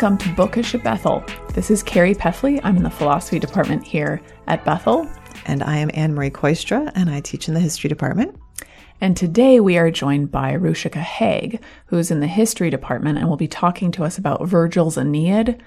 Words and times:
Welcome 0.00 0.18
to 0.18 0.34
Bookish 0.36 0.76
at 0.76 0.84
Bethel. 0.84 1.24
This 1.54 1.72
is 1.72 1.82
Carrie 1.82 2.14
Peffley. 2.14 2.60
I'm 2.62 2.76
in 2.76 2.84
the 2.84 2.88
philosophy 2.88 3.40
department 3.40 3.82
here 3.82 4.22
at 4.46 4.64
Bethel. 4.64 5.10
And 5.44 5.60
I 5.60 5.78
am 5.78 5.90
Anne 5.92 6.14
Marie 6.14 6.30
Kooistra, 6.30 6.92
and 6.94 7.10
I 7.10 7.18
teach 7.18 7.48
in 7.48 7.54
the 7.54 7.58
history 7.58 7.88
department. 7.88 8.40
And 9.00 9.16
today 9.16 9.58
we 9.58 9.76
are 9.76 9.90
joined 9.90 10.30
by 10.30 10.52
Ruchika 10.52 11.00
Haig, 11.00 11.60
who's 11.86 12.12
in 12.12 12.20
the 12.20 12.28
history 12.28 12.70
department 12.70 13.18
and 13.18 13.28
will 13.28 13.36
be 13.36 13.48
talking 13.48 13.90
to 13.90 14.04
us 14.04 14.18
about 14.18 14.46
Virgil's 14.46 14.96
Aeneid, 14.96 15.60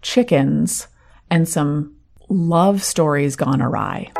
chickens, 0.00 0.86
and 1.28 1.48
some 1.48 1.96
love 2.28 2.84
stories 2.84 3.34
gone 3.34 3.60
awry. 3.60 4.12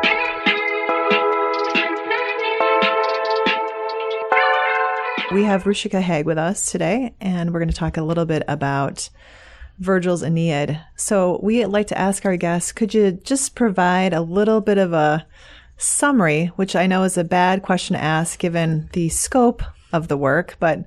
We 5.30 5.44
have 5.44 5.62
Ruchika 5.62 6.00
Haig 6.00 6.26
with 6.26 6.36
us 6.36 6.68
today, 6.68 7.14
and 7.20 7.52
we're 7.52 7.60
going 7.60 7.70
to 7.70 7.76
talk 7.76 7.96
a 7.96 8.02
little 8.02 8.26
bit 8.26 8.42
about 8.48 9.08
Virgil's 9.78 10.22
Aeneid. 10.22 10.80
So 10.96 11.40
we 11.42 11.64
like 11.66 11.88
to 11.88 11.98
ask 11.98 12.24
our 12.24 12.36
guests, 12.36 12.72
could 12.72 12.94
you 12.94 13.12
just 13.12 13.54
provide 13.54 14.12
a 14.12 14.20
little 14.20 14.60
bit 14.60 14.78
of 14.78 14.92
a 14.92 15.26
summary, 15.76 16.46
which 16.56 16.76
I 16.76 16.86
know 16.86 17.02
is 17.02 17.18
a 17.18 17.24
bad 17.24 17.62
question 17.62 17.94
to 17.94 18.02
ask 18.02 18.38
given 18.38 18.88
the 18.92 19.08
scope 19.08 19.62
of 19.92 20.08
the 20.08 20.16
work, 20.16 20.56
but 20.60 20.84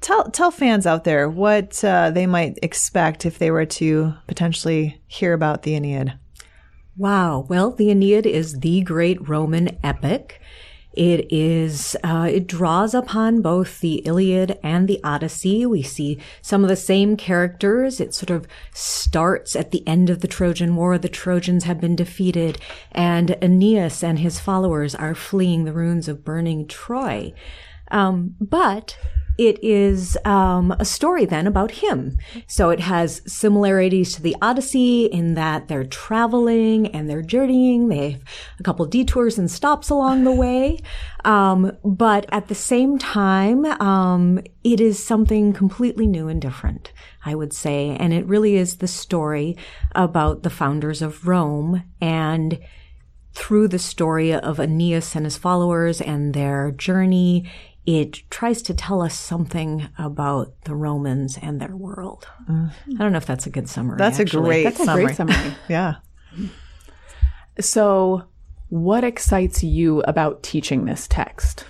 tell 0.00 0.30
tell 0.30 0.50
fans 0.50 0.86
out 0.86 1.04
there 1.04 1.28
what 1.28 1.82
uh, 1.82 2.10
they 2.10 2.26
might 2.26 2.58
expect 2.62 3.26
if 3.26 3.38
they 3.38 3.50
were 3.50 3.66
to 3.66 4.14
potentially 4.26 5.00
hear 5.06 5.32
about 5.32 5.62
the 5.62 5.74
Aeneid. 5.74 6.18
Wow. 6.96 7.46
Well, 7.48 7.72
the 7.72 7.90
Aeneid 7.90 8.26
is 8.26 8.60
the 8.60 8.80
great 8.82 9.28
Roman 9.28 9.78
epic. 9.84 10.40
It 10.96 11.30
is, 11.30 11.94
uh, 12.02 12.28
it 12.30 12.46
draws 12.46 12.94
upon 12.94 13.42
both 13.42 13.80
the 13.80 13.96
Iliad 14.06 14.58
and 14.62 14.88
the 14.88 14.98
Odyssey. 15.04 15.66
We 15.66 15.82
see 15.82 16.18
some 16.40 16.62
of 16.62 16.68
the 16.68 16.76
same 16.76 17.16
characters. 17.16 18.00
It 18.00 18.14
sort 18.14 18.30
of 18.30 18.48
starts 18.72 19.54
at 19.54 19.70
the 19.70 19.86
end 19.86 20.08
of 20.08 20.22
the 20.22 20.28
Trojan 20.28 20.74
War. 20.74 20.96
The 20.96 21.08
Trojans 21.10 21.64
have 21.64 21.80
been 21.80 21.96
defeated 21.96 22.58
and 22.92 23.36
Aeneas 23.42 24.02
and 24.02 24.18
his 24.18 24.40
followers 24.40 24.94
are 24.94 25.14
fleeing 25.14 25.64
the 25.64 25.72
ruins 25.72 26.08
of 26.08 26.24
burning 26.24 26.66
Troy. 26.66 27.34
Um, 27.90 28.34
but 28.40 28.98
it 29.38 29.62
is 29.62 30.16
um, 30.24 30.74
a 30.78 30.84
story 30.84 31.24
then 31.24 31.46
about 31.46 31.70
him. 31.70 32.18
So 32.46 32.70
it 32.70 32.80
has 32.80 33.22
similarities 33.26 34.14
to 34.14 34.22
the 34.22 34.36
Odyssey 34.40 35.06
in 35.06 35.34
that 35.34 35.68
they're 35.68 35.84
traveling 35.84 36.88
and 36.88 37.08
they're 37.08 37.22
journeying. 37.22 37.88
They 37.88 38.12
have 38.12 38.22
a 38.58 38.62
couple 38.62 38.86
detours 38.86 39.38
and 39.38 39.50
stops 39.50 39.90
along 39.90 40.24
the 40.24 40.32
way. 40.32 40.80
Um, 41.24 41.76
but 41.84 42.26
at 42.30 42.48
the 42.48 42.54
same 42.54 42.98
time, 42.98 43.64
um, 43.80 44.40
it 44.64 44.80
is 44.80 45.02
something 45.02 45.52
completely 45.52 46.06
new 46.06 46.28
and 46.28 46.40
different, 46.40 46.92
I 47.24 47.34
would 47.34 47.52
say. 47.52 47.96
And 47.98 48.12
it 48.12 48.26
really 48.26 48.56
is 48.56 48.76
the 48.76 48.88
story 48.88 49.56
about 49.92 50.42
the 50.42 50.50
founders 50.50 51.02
of 51.02 51.26
Rome 51.26 51.82
and 52.00 52.58
through 53.36 53.68
the 53.68 53.78
story 53.78 54.32
of 54.32 54.58
Aeneas 54.58 55.14
and 55.14 55.26
his 55.26 55.36
followers 55.36 56.00
and 56.00 56.32
their 56.32 56.70
journey 56.70 57.46
it 57.86 58.28
tries 58.30 58.62
to 58.62 58.74
tell 58.74 59.00
us 59.00 59.16
something 59.18 59.88
about 59.96 60.52
the 60.64 60.74
Romans 60.74 61.38
and 61.40 61.60
their 61.60 61.74
world. 61.76 62.26
Mm. 62.50 62.72
I 62.94 62.98
don't 62.98 63.12
know 63.12 63.18
if 63.18 63.26
that's 63.26 63.46
a 63.46 63.50
good 63.50 63.68
summary. 63.68 63.96
That's 63.96 64.18
actually. 64.18 64.40
a 64.40 64.44
great 64.44 64.64
that's 64.64 64.84
summary. 64.84 65.02
a 65.02 65.06
great 65.06 65.16
summary. 65.16 65.54
yeah. 65.68 65.94
So, 67.60 68.24
what 68.68 69.04
excites 69.04 69.62
you 69.62 70.00
about 70.02 70.42
teaching 70.42 70.84
this 70.84 71.06
text? 71.06 71.64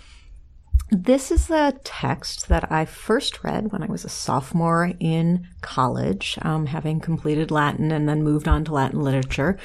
This 0.91 1.33
is 1.33 1.51
a 1.51 1.75
text 1.83 2.49
that 2.49 2.71
I 2.71 2.85
first 2.85 3.43
read 3.43 3.73
when 3.73 3.83
I 3.83 3.87
was 3.87 4.05
a 4.05 4.09
sophomore 4.09 4.93
in 5.01 5.49
college, 5.61 6.39
um, 6.43 6.67
having 6.67 7.01
completed 7.01 7.51
Latin 7.51 7.91
and 7.91 8.09
then 8.09 8.23
moved 8.23 8.47
on 8.47 8.65
to 8.67 8.73
Latin 8.73 9.01
literature. 9.01 9.59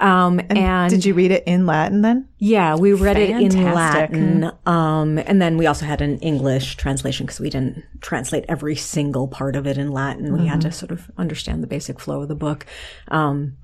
Um, 0.00 0.40
and, 0.40 0.58
and, 0.58 0.90
did 0.90 1.04
you 1.04 1.14
read 1.14 1.30
it 1.30 1.44
in 1.46 1.66
Latin 1.66 2.02
then? 2.02 2.28
Yeah, 2.38 2.74
we 2.74 2.92
read 2.92 3.16
Fantastic. 3.16 3.52
it 3.52 3.56
in 3.56 3.72
Latin. 3.72 4.52
Um, 4.66 5.18
and 5.18 5.40
then 5.40 5.56
we 5.56 5.66
also 5.66 5.86
had 5.86 6.00
an 6.00 6.18
English 6.18 6.76
translation 6.76 7.26
because 7.26 7.38
we 7.38 7.50
didn't 7.50 7.84
translate 8.00 8.44
every 8.48 8.74
single 8.74 9.28
part 9.28 9.54
of 9.54 9.68
it 9.68 9.78
in 9.78 9.92
Latin. 9.92 10.24
Mm-hmm. 10.24 10.42
We 10.42 10.48
had 10.48 10.60
to 10.62 10.68
mm-hmm. 10.68 10.74
sort 10.74 10.90
of 10.90 11.08
understand 11.16 11.62
the 11.62 11.68
basic 11.68 12.00
flow 12.00 12.22
of 12.22 12.28
the 12.28 12.34
book. 12.34 12.66
Um, 13.08 13.58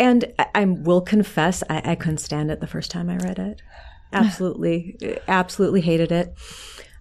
and 0.00 0.32
I, 0.40 0.46
I, 0.56 0.64
will 0.64 1.00
confess, 1.00 1.62
I, 1.70 1.92
I 1.92 1.94
couldn't 1.94 2.18
stand 2.18 2.50
it 2.50 2.58
the 2.58 2.66
first 2.66 2.90
time 2.90 3.08
I 3.08 3.16
read 3.18 3.38
it. 3.38 3.62
Absolutely, 4.12 5.18
absolutely 5.28 5.80
hated 5.80 6.12
it. 6.12 6.34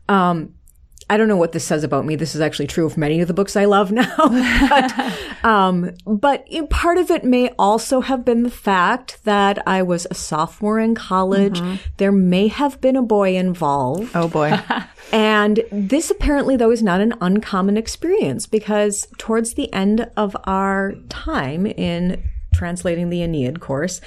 Um, 0.09 0.55
I 1.07 1.17
don't 1.17 1.27
know 1.27 1.37
what 1.37 1.51
this 1.51 1.63
says 1.63 1.83
about 1.83 2.05
me. 2.05 2.15
This 2.15 2.33
is 2.33 2.41
actually 2.41 2.65
true 2.65 2.85
of 2.85 2.97
many 2.97 3.21
of 3.21 3.27
the 3.27 3.33
books 3.33 3.55
I 3.55 3.65
love 3.65 3.91
now. 3.91 4.15
but, 4.69 5.43
um, 5.43 5.91
but 6.05 6.47
part 6.71 6.97
of 6.97 7.11
it 7.11 7.23
may 7.23 7.49
also 7.59 8.01
have 8.01 8.25
been 8.25 8.43
the 8.43 8.49
fact 8.49 9.23
that 9.23 9.59
I 9.67 9.83
was 9.83 10.07
a 10.09 10.15
sophomore 10.15 10.79
in 10.79 10.95
college. 10.95 11.59
Mm-hmm. 11.59 11.75
There 11.97 12.11
may 12.11 12.47
have 12.47 12.81
been 12.81 12.95
a 12.95 13.03
boy 13.03 13.35
involved. 13.35 14.15
Oh 14.15 14.27
boy. 14.27 14.59
and 15.11 15.63
this 15.71 16.09
apparently, 16.09 16.57
though, 16.57 16.71
is 16.71 16.81
not 16.81 17.01
an 17.01 17.13
uncommon 17.21 17.77
experience 17.77 18.47
because 18.47 19.07
towards 19.19 19.53
the 19.53 19.71
end 19.73 20.09
of 20.17 20.35
our 20.45 20.93
time 21.09 21.67
in 21.67 22.23
translating 22.55 23.09
the 23.09 23.21
Aeneid 23.21 23.59
course, 23.59 24.01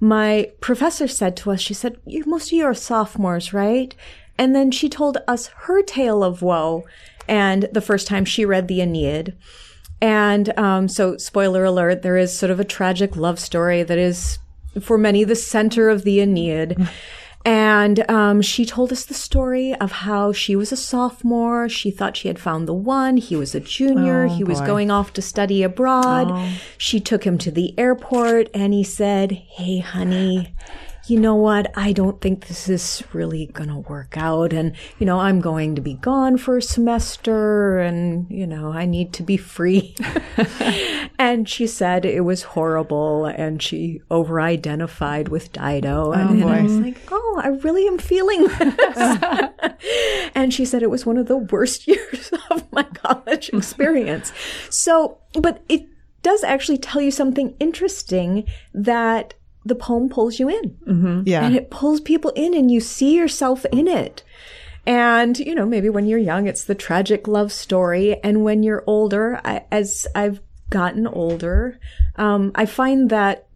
my 0.00 0.50
professor 0.60 1.08
said 1.08 1.36
to 1.38 1.50
us, 1.50 1.60
she 1.60 1.74
said, 1.74 1.98
most 2.26 2.48
of 2.48 2.52
you 2.52 2.64
are 2.64 2.74
sophomores, 2.74 3.52
right? 3.52 3.94
And 4.36 4.54
then 4.54 4.70
she 4.70 4.88
told 4.88 5.18
us 5.26 5.46
her 5.46 5.82
tale 5.82 6.22
of 6.22 6.42
woe 6.42 6.84
and 7.28 7.68
the 7.72 7.80
first 7.80 8.06
time 8.06 8.24
she 8.24 8.44
read 8.44 8.68
the 8.68 8.80
Aeneid. 8.80 9.34
And 10.00 10.56
um, 10.58 10.88
so, 10.88 11.16
spoiler 11.16 11.64
alert, 11.64 12.02
there 12.02 12.18
is 12.18 12.36
sort 12.36 12.50
of 12.50 12.60
a 12.60 12.64
tragic 12.64 13.16
love 13.16 13.38
story 13.38 13.82
that 13.82 13.96
is, 13.96 14.38
for 14.80 14.98
many, 14.98 15.24
the 15.24 15.36
center 15.36 15.88
of 15.88 16.04
the 16.04 16.20
Aeneid. 16.20 16.76
And 17.44 18.10
um, 18.10 18.40
she 18.40 18.64
told 18.64 18.90
us 18.90 19.04
the 19.04 19.12
story 19.12 19.74
of 19.74 19.92
how 19.92 20.32
she 20.32 20.56
was 20.56 20.72
a 20.72 20.76
sophomore. 20.76 21.68
She 21.68 21.90
thought 21.90 22.16
she 22.16 22.28
had 22.28 22.38
found 22.38 22.66
the 22.66 22.74
one. 22.74 23.18
He 23.18 23.36
was 23.36 23.54
a 23.54 23.60
junior. 23.60 24.24
Oh, 24.24 24.28
he 24.34 24.42
was 24.42 24.62
going 24.62 24.90
off 24.90 25.12
to 25.14 25.22
study 25.22 25.62
abroad. 25.62 26.28
Oh. 26.30 26.58
She 26.78 27.00
took 27.00 27.24
him 27.24 27.36
to 27.38 27.50
the 27.50 27.78
airport 27.78 28.48
and 28.54 28.72
he 28.72 28.82
said, 28.82 29.32
Hey, 29.32 29.80
honey, 29.80 30.54
you 31.06 31.20
know 31.20 31.34
what? 31.34 31.70
I 31.76 31.92
don't 31.92 32.20
think 32.20 32.46
this 32.46 32.68
is 32.68 33.02
really 33.12 33.46
going 33.46 33.68
to 33.68 33.78
work 33.78 34.16
out. 34.16 34.52
And, 34.52 34.74
you 34.98 35.06
know, 35.06 35.20
I'm 35.20 35.40
going 35.40 35.74
to 35.74 35.82
be 35.82 35.94
gone 35.94 36.38
for 36.38 36.56
a 36.56 36.62
semester 36.62 37.78
and, 37.78 38.26
you 38.30 38.46
know, 38.46 38.72
I 38.72 38.86
need 38.86 39.12
to 39.14 39.22
be 39.22 39.36
free. 39.36 39.94
and 41.18 41.48
she 41.48 41.66
said 41.66 42.04
it 42.06 42.22
was 42.22 42.42
horrible 42.42 43.26
and 43.26 43.62
she 43.62 44.00
over 44.10 44.40
identified 44.40 45.28
with 45.28 45.52
Dido. 45.52 46.12
And, 46.12 46.42
oh, 46.42 46.48
and 46.48 46.50
I 46.50 46.62
was 46.62 46.78
like, 46.78 46.98
oh, 47.10 47.40
I 47.42 47.48
really 47.48 47.86
am 47.86 47.98
feeling 47.98 48.46
this. 48.46 49.18
and 50.34 50.54
she 50.54 50.64
said 50.64 50.82
it 50.82 50.90
was 50.90 51.04
one 51.04 51.18
of 51.18 51.26
the 51.26 51.36
worst 51.36 51.86
years 51.86 52.32
of 52.50 52.70
my 52.72 52.84
college 52.84 53.50
experience. 53.50 54.32
So, 54.70 55.18
but 55.34 55.62
it 55.68 55.86
does 56.22 56.42
actually 56.42 56.78
tell 56.78 57.02
you 57.02 57.10
something 57.10 57.54
interesting 57.60 58.46
that 58.72 59.34
the 59.64 59.74
poem 59.74 60.08
pulls 60.08 60.38
you 60.38 60.48
in. 60.48 60.76
Mm-hmm. 60.86 61.22
Yeah. 61.26 61.44
And 61.44 61.56
it 61.56 61.70
pulls 61.70 62.00
people 62.00 62.32
in 62.36 62.54
and 62.54 62.70
you 62.70 62.80
see 62.80 63.16
yourself 63.16 63.64
in 63.66 63.88
it. 63.88 64.22
And, 64.86 65.38
you 65.38 65.54
know, 65.54 65.64
maybe 65.64 65.88
when 65.88 66.06
you're 66.06 66.18
young, 66.18 66.46
it's 66.46 66.64
the 66.64 66.74
tragic 66.74 67.26
love 67.26 67.52
story. 67.52 68.20
And 68.22 68.44
when 68.44 68.62
you're 68.62 68.84
older, 68.86 69.40
I, 69.44 69.64
as 69.70 70.06
I've 70.14 70.40
gotten 70.68 71.06
older, 71.06 71.78
um, 72.16 72.52
I 72.54 72.66
find 72.66 73.08
that 73.10 73.46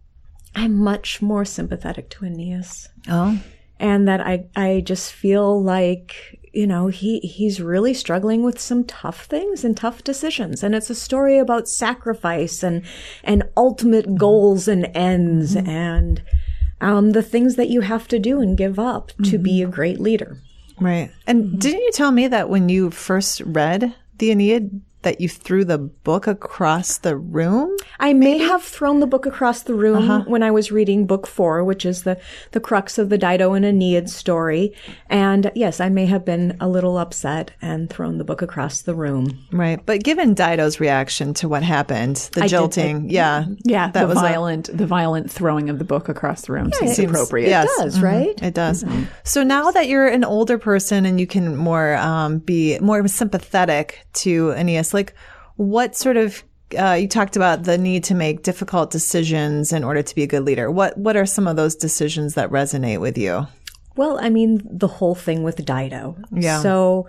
I'm 0.55 0.75
much 0.75 1.21
more 1.21 1.45
sympathetic 1.45 2.09
to 2.11 2.25
Aeneas. 2.25 2.89
Oh. 3.07 3.39
And 3.79 4.07
that 4.07 4.21
I, 4.21 4.47
I 4.55 4.81
just 4.83 5.13
feel 5.13 5.61
like 5.61 6.38
you 6.53 6.67
know, 6.67 6.87
he, 6.87 7.19
he's 7.19 7.61
really 7.61 7.93
struggling 7.93 8.43
with 8.43 8.59
some 8.59 8.83
tough 8.83 9.25
things 9.25 9.63
and 9.63 9.75
tough 9.75 10.03
decisions. 10.03 10.63
And 10.63 10.75
it's 10.75 10.89
a 10.89 10.95
story 10.95 11.37
about 11.37 11.67
sacrifice 11.67 12.63
and, 12.63 12.83
and 13.23 13.43
ultimate 13.55 14.05
mm-hmm. 14.05 14.17
goals 14.17 14.67
and 14.67 14.89
ends 14.95 15.55
mm-hmm. 15.55 15.69
and, 15.69 16.23
um, 16.81 17.11
the 17.11 17.23
things 17.23 17.55
that 17.55 17.69
you 17.69 17.81
have 17.81 18.07
to 18.07 18.19
do 18.19 18.41
and 18.41 18.57
give 18.57 18.79
up 18.79 19.11
mm-hmm. 19.11 19.23
to 19.23 19.37
be 19.37 19.61
a 19.61 19.65
mm-hmm. 19.65 19.75
great 19.75 19.99
leader. 19.99 20.37
Right. 20.79 21.11
And 21.27 21.45
mm-hmm. 21.45 21.57
didn't 21.57 21.81
you 21.81 21.91
tell 21.91 22.11
me 22.11 22.27
that 22.27 22.49
when 22.49 22.69
you 22.69 22.89
first 22.89 23.41
read 23.41 23.93
the 24.17 24.31
Aeneid, 24.31 24.81
that 25.01 25.21
you 25.21 25.29
threw 25.29 25.63
the 25.63 25.77
book 25.77 26.27
across 26.27 26.97
the 26.97 27.15
room? 27.15 27.75
I 27.99 28.13
may 28.13 28.33
maybe? 28.33 28.45
have 28.45 28.63
thrown 28.63 28.99
the 28.99 29.07
book 29.07 29.25
across 29.25 29.63
the 29.63 29.73
room 29.73 30.09
uh-huh. 30.09 30.23
when 30.27 30.43
I 30.43 30.51
was 30.51 30.71
reading 30.71 31.05
book 31.05 31.25
four, 31.25 31.63
which 31.63 31.85
is 31.85 32.03
the, 32.03 32.19
the 32.51 32.59
crux 32.59 32.97
of 32.97 33.09
the 33.09 33.17
Dido 33.17 33.53
and 33.53 33.65
Aeneid 33.65 34.09
story. 34.09 34.73
And 35.09 35.51
yes, 35.55 35.79
I 35.79 35.89
may 35.89 36.05
have 36.05 36.25
been 36.25 36.57
a 36.59 36.67
little 36.67 36.97
upset 36.97 37.51
and 37.61 37.89
thrown 37.89 38.17
the 38.17 38.23
book 38.23 38.41
across 38.41 38.81
the 38.81 38.93
room. 38.93 39.37
Right. 39.51 39.83
But 39.85 40.03
given 40.03 40.33
Dido's 40.33 40.79
reaction 40.79 41.33
to 41.35 41.47
what 41.47 41.63
happened, 41.63 42.29
the 42.33 42.43
I 42.43 42.47
jolting, 42.47 43.07
did, 43.07 43.11
I, 43.11 43.13
yeah. 43.13 43.45
Yeah, 43.63 43.91
that 43.91 44.01
the 44.01 44.07
was 44.07 44.15
violent, 44.15 44.69
a, 44.69 44.73
the 44.73 44.87
violent 44.87 45.31
throwing 45.31 45.69
of 45.69 45.79
the 45.79 45.85
book 45.85 46.09
across 46.09 46.43
the 46.43 46.53
room 46.53 46.71
yeah, 46.81 46.91
seems 46.93 47.09
appropriate. 47.11 47.47
It 47.47 47.49
yes. 47.49 47.69
does, 47.77 47.95
mm-hmm. 47.95 48.05
right? 48.05 48.41
It 48.43 48.53
does. 48.53 48.83
Mm-hmm. 48.83 49.03
So 49.23 49.43
now 49.43 49.71
that 49.71 49.87
you're 49.87 50.07
an 50.07 50.23
older 50.23 50.57
person 50.57 51.05
and 51.05 51.19
you 51.19 51.27
can 51.27 51.55
more 51.55 51.95
um, 51.95 52.39
be 52.39 52.77
more 52.79 53.07
sympathetic 53.07 54.05
to 54.13 54.51
Aeneas, 54.51 54.88
like 54.93 55.13
what 55.55 55.95
sort 55.95 56.17
of 56.17 56.43
uh, 56.77 56.93
you 56.93 57.07
talked 57.07 57.35
about 57.35 57.63
the 57.63 57.77
need 57.77 58.03
to 58.05 58.15
make 58.15 58.43
difficult 58.43 58.91
decisions 58.91 59.73
in 59.73 59.83
order 59.83 60.03
to 60.03 60.15
be 60.15 60.23
a 60.23 60.27
good 60.27 60.43
leader. 60.43 60.69
What 60.69 60.97
what 60.97 61.15
are 61.15 61.25
some 61.25 61.47
of 61.47 61.55
those 61.55 61.75
decisions 61.75 62.35
that 62.35 62.49
resonate 62.49 62.99
with 62.99 63.17
you? 63.17 63.47
Well, 63.95 64.19
I 64.21 64.29
mean, 64.29 64.61
the 64.63 64.87
whole 64.87 65.15
thing 65.15 65.43
with 65.43 65.65
Dido. 65.65 66.15
Yeah. 66.31 66.61
So, 66.61 67.07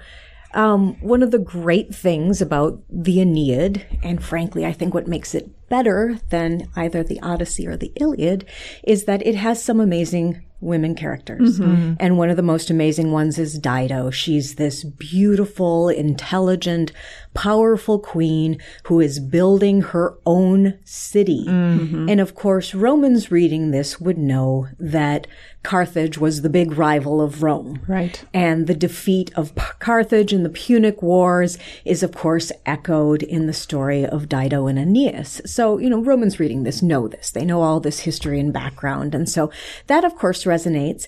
um, 0.55 1.01
one 1.01 1.23
of 1.23 1.31
the 1.31 1.39
great 1.39 1.95
things 1.95 2.43
about 2.43 2.83
the 2.91 3.21
Aeneid, 3.21 3.87
and 4.03 4.23
frankly, 4.23 4.67
I 4.67 4.73
think 4.73 4.95
what 4.95 5.07
makes 5.07 5.35
it 5.35 5.69
better 5.69 6.19
than 6.31 6.69
either 6.75 7.05
the 7.05 7.21
Odyssey 7.21 7.67
or 7.67 7.77
the 7.77 7.93
Iliad, 7.95 8.45
is 8.83 9.05
that 9.05 9.25
it 9.25 9.37
has 9.37 9.63
some 9.63 9.79
amazing 9.79 10.45
women 10.61 10.95
characters. 10.95 11.59
Mm-hmm. 11.59 11.73
Mm-hmm. 11.73 11.93
And 12.01 12.19
one 12.19 12.31
of 12.31 12.37
the 12.37 12.43
most 12.43 12.71
amazing 12.71 13.13
ones 13.13 13.39
is 13.39 13.59
Dido. 13.59 14.11
She's 14.11 14.57
this 14.57 14.85
beautiful, 14.85 15.89
intelligent, 15.89 16.93
powerful 17.35 17.99
queen 17.99 18.61
who 18.85 19.01
is 19.01 19.21
building 19.21 19.81
her 19.83 20.19
own 20.27 20.79
city. 20.85 21.45
Mm-hmm. 21.47 22.09
And 22.09 22.21
of 22.21 22.35
course, 22.35 22.75
Romans 22.75 23.31
reading 23.31 23.71
this 23.71 24.01
would 24.01 24.19
know 24.19 24.69
that 24.79 25.27
Carthage 25.63 26.17
was 26.17 26.41
the 26.41 26.49
big 26.49 26.73
rival 26.73 27.21
of 27.21 27.43
Rome. 27.43 27.83
Right. 27.87 28.25
And 28.33 28.67
the 28.67 28.75
defeat 28.75 29.31
of 29.37 29.55
P- 29.55 29.63
Carthage 29.79 30.33
in 30.33 30.43
the 30.43 30.49
Punic 30.49 31.03
Wars 31.03 31.59
is, 31.85 32.03
of 32.03 32.15
course, 32.15 32.51
echoed 32.65 33.23
in 33.23 33.47
the 33.47 33.53
story 33.53 34.07
of 34.07 34.29
Dido 34.29 34.67
and 34.67 34.79
Aeneas. 34.79 35.43
So, 35.45 35.79
you 35.79 35.91
know, 35.91 36.03
Romans 36.03 36.41
reading 36.41 36.63
this 36.63 36.83
know 36.83 37.09
this. 37.09 37.31
They 37.31 37.45
know 37.45 37.61
all 37.61 37.79
this 37.79 38.01
history 38.01 38.41
and 38.41 38.53
background. 38.53 39.15
And 39.15 39.29
so 39.29 39.53
that, 39.87 40.03
of 40.03 40.17
course, 40.17 40.45
resonates. 40.45 41.07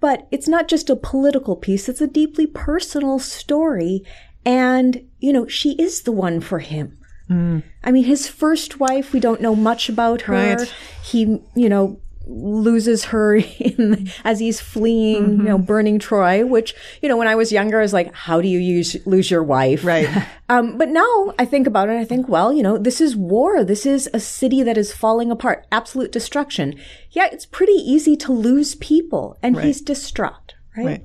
But 0.00 0.26
it's 0.32 0.48
not 0.48 0.66
just 0.66 0.90
a 0.90 0.96
political 0.96 1.54
piece, 1.54 1.88
it's 1.88 2.00
a 2.00 2.08
deeply 2.08 2.46
personal 2.46 3.20
story. 3.20 4.02
And, 4.44 5.08
you 5.20 5.32
know, 5.32 5.46
she 5.46 5.74
is 5.74 6.02
the 6.02 6.10
one 6.10 6.40
for 6.40 6.58
him. 6.58 6.98
Mm. 7.30 7.62
I 7.84 7.92
mean, 7.92 8.02
his 8.02 8.26
first 8.26 8.80
wife, 8.80 9.12
we 9.12 9.20
don't 9.20 9.40
know 9.40 9.54
much 9.54 9.88
about 9.88 10.22
her. 10.22 10.34
Right. 10.56 10.74
He, 11.04 11.40
you 11.54 11.68
know, 11.68 12.00
loses 12.26 13.04
her 13.06 13.36
in, 13.58 14.10
as 14.24 14.38
he's 14.38 14.60
fleeing, 14.60 15.38
you 15.38 15.44
know, 15.44 15.58
burning 15.58 15.98
Troy, 15.98 16.44
which, 16.44 16.74
you 17.00 17.08
know, 17.08 17.16
when 17.16 17.28
I 17.28 17.34
was 17.34 17.52
younger, 17.52 17.78
I 17.78 17.82
was 17.82 17.92
like, 17.92 18.12
how 18.14 18.40
do 18.40 18.48
you 18.48 18.58
use, 18.58 18.96
lose 19.06 19.30
your 19.30 19.42
wife? 19.42 19.84
Right. 19.84 20.08
Um, 20.48 20.76
but 20.76 20.90
now 20.90 21.32
I 21.38 21.46
think 21.46 21.66
about 21.66 21.88
it, 21.88 21.98
I 21.98 22.04
think, 22.04 22.28
well, 22.28 22.52
you 22.52 22.62
know, 22.62 22.76
this 22.76 23.00
is 23.00 23.16
war. 23.16 23.64
This 23.64 23.86
is 23.86 24.06
a 24.12 24.20
city 24.20 24.62
that 24.62 24.76
is 24.76 24.92
falling 24.92 25.30
apart, 25.30 25.66
absolute 25.72 26.12
destruction. 26.12 26.78
Yeah, 27.10 27.26
it's 27.32 27.46
pretty 27.46 27.72
easy 27.72 28.18
to 28.18 28.32
lose 28.32 28.74
people, 28.74 29.38
and 29.42 29.58
he's 29.58 29.80
distraught, 29.80 30.52
right? 30.76 30.84
Right. 30.84 31.02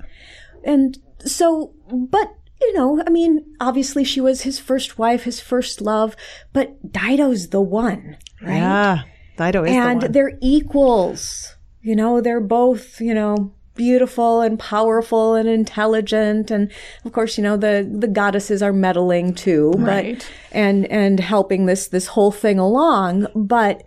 And 0.64 0.98
so, 1.24 1.72
but, 1.90 2.34
you 2.60 2.74
know, 2.74 3.02
I 3.06 3.08
mean, 3.08 3.54
obviously 3.58 4.04
she 4.04 4.20
was 4.20 4.42
his 4.42 4.58
first 4.58 4.98
wife, 4.98 5.22
his 5.22 5.40
first 5.40 5.80
love, 5.80 6.14
but 6.52 6.92
Dido's 6.92 7.48
the 7.48 7.62
one, 7.62 8.18
right? 8.42 8.56
Yeah. 8.56 9.02
Dido 9.38 9.64
is 9.64 9.74
and 9.74 10.02
the 10.02 10.06
one. 10.06 10.12
they're 10.12 10.38
equals. 10.42 11.54
You 11.80 11.96
know, 11.96 12.20
they're 12.20 12.40
both, 12.40 13.00
you 13.00 13.14
know, 13.14 13.52
beautiful 13.74 14.40
and 14.40 14.58
powerful 14.58 15.36
and 15.36 15.48
intelligent 15.48 16.50
and 16.50 16.68
of 17.04 17.12
course 17.12 17.38
you 17.38 17.44
know 17.44 17.56
the 17.56 17.88
the 17.88 18.08
goddesses 18.08 18.60
are 18.60 18.72
meddling 18.72 19.32
too 19.32 19.70
Right. 19.76 20.18
but 20.18 20.32
and 20.50 20.84
and 20.90 21.20
helping 21.20 21.66
this 21.66 21.86
this 21.86 22.08
whole 22.08 22.32
thing 22.32 22.58
along 22.58 23.28
but 23.36 23.84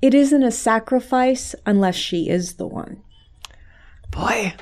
it 0.00 0.14
isn't 0.14 0.44
a 0.44 0.52
sacrifice 0.52 1.56
unless 1.66 1.96
she 1.96 2.28
is 2.28 2.54
the 2.54 2.66
one 2.68 3.02
Boy. 4.12 4.54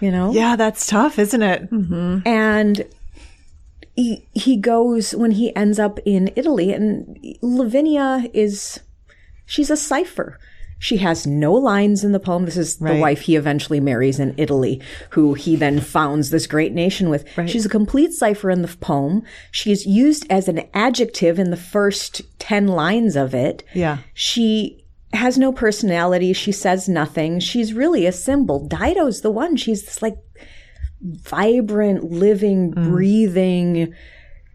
you 0.00 0.10
know 0.10 0.32
Yeah, 0.32 0.56
that's 0.56 0.84
tough, 0.88 1.20
isn't 1.20 1.42
it? 1.42 1.70
Mm-hmm. 1.70 2.26
and 2.26 2.84
he 3.94 4.26
he 4.32 4.56
goes 4.56 5.14
when 5.14 5.30
he 5.30 5.54
ends 5.54 5.78
up 5.78 6.00
in 6.04 6.32
Italy 6.34 6.72
and 6.72 7.16
Lavinia 7.42 8.24
is 8.34 8.80
she's 9.52 9.70
a 9.70 9.76
cipher. 9.76 10.38
She 10.78 10.96
has 10.96 11.26
no 11.26 11.52
lines 11.52 12.02
in 12.02 12.10
the 12.10 12.18
poem. 12.18 12.44
This 12.44 12.56
is 12.56 12.78
the 12.78 12.96
wife 12.96 13.20
he 13.20 13.36
eventually 13.36 13.78
marries 13.78 14.18
in 14.18 14.34
Italy, 14.36 14.80
who 15.10 15.34
he 15.34 15.54
then 15.54 15.78
founds 15.78 16.30
this 16.30 16.48
great 16.48 16.72
nation 16.72 17.08
with. 17.08 17.24
She's 17.46 17.66
a 17.66 17.68
complete 17.68 18.12
cipher 18.12 18.50
in 18.50 18.62
the 18.62 18.76
poem. 18.80 19.22
She's 19.52 19.86
used 19.86 20.26
as 20.28 20.48
an 20.48 20.68
adjective 20.74 21.38
in 21.38 21.50
the 21.50 21.56
first 21.56 22.22
10 22.40 22.66
lines 22.66 23.14
of 23.14 23.32
it. 23.32 23.62
Yeah. 23.74 23.98
She 24.12 24.84
has 25.12 25.38
no 25.38 25.52
personality. 25.52 26.32
She 26.32 26.50
says 26.50 26.88
nothing. 26.88 27.38
She's 27.38 27.74
really 27.74 28.04
a 28.06 28.12
symbol. 28.12 28.66
Dido's 28.66 29.20
the 29.20 29.30
one. 29.30 29.54
She's 29.54 29.84
this 29.84 30.02
like 30.02 30.16
vibrant, 31.00 32.10
living, 32.10 32.72
mm. 32.72 32.90
breathing, 32.90 33.94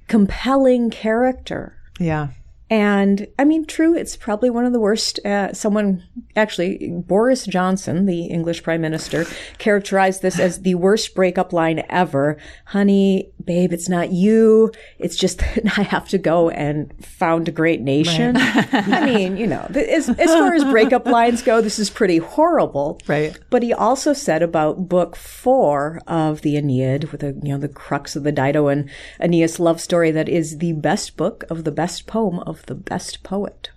compelling 0.10 0.90
character. 0.90 1.78
Yeah. 2.00 2.30
And 2.70 3.28
I 3.40 3.46
mean, 3.46 3.66
true, 3.66 3.96
it's 3.96 4.18
probably 4.18 4.50
one 4.50 4.66
of 4.66 4.74
the 4.74 4.80
worst. 4.80 5.26
Uh, 5.26 5.54
someone, 5.54 6.04
actually, 6.36 6.92
Boris 7.06 7.46
Johnson, 7.46 8.06
the 8.06 8.26
English 8.26 8.62
prime 8.62 8.82
minister, 8.82 9.26
characterized 9.58 10.22
this 10.22 10.38
as 10.38 10.62
the 10.62 10.76
worst 10.76 11.16
breakup 11.16 11.54
line 11.54 11.86
ever. 11.90 12.38
Honey, 12.66 13.32
babe, 13.46 13.72
it's 13.72 13.88
not 13.88 14.12
you. 14.12 14.72
It's 15.00 15.16
just 15.16 15.40
that 15.56 15.78
I 15.78 15.84
have 15.84 16.10
to 16.10 16.18
go 16.18 16.50
and 16.50 16.94
found 17.04 17.48
a 17.48 17.54
great 17.54 17.80
nation. 17.80 18.36
I 18.38 19.06
mean, 19.06 19.38
you 19.38 19.48
know, 19.48 19.66
as, 19.74 20.10
as 20.10 20.34
far 20.34 20.54
as 20.54 20.66
breakup 20.66 21.06
lines 21.08 21.42
go, 21.42 21.62
this 21.62 21.80
is 21.80 21.90
pretty 21.90 22.18
horrible. 22.18 23.00
Right. 23.08 23.38
But 23.50 23.64
he 23.64 23.74
also 23.74 24.12
said 24.12 24.44
about 24.44 24.90
book 24.90 25.16
four 25.16 26.02
of 26.06 26.42
the 26.42 26.58
Aeneid, 26.58 27.12
with 27.12 27.22
the 27.22 27.40
you 27.42 27.54
know 27.54 27.58
the 27.58 27.70
crux 27.70 28.18
of 28.18 28.24
the 28.24 28.32
Dido 28.34 28.68
and 28.68 28.90
Aeneas 29.22 29.58
love 29.58 29.80
story, 29.80 30.12
that 30.12 30.28
is 30.28 30.58
the 30.58 30.74
best 30.74 31.16
book 31.16 31.46
of 31.50 31.64
the 31.64 31.72
best 31.72 32.08
poem 32.08 32.40
of 32.40 32.57
the 32.66 32.76
best 32.76 33.24
poet. 33.24 33.70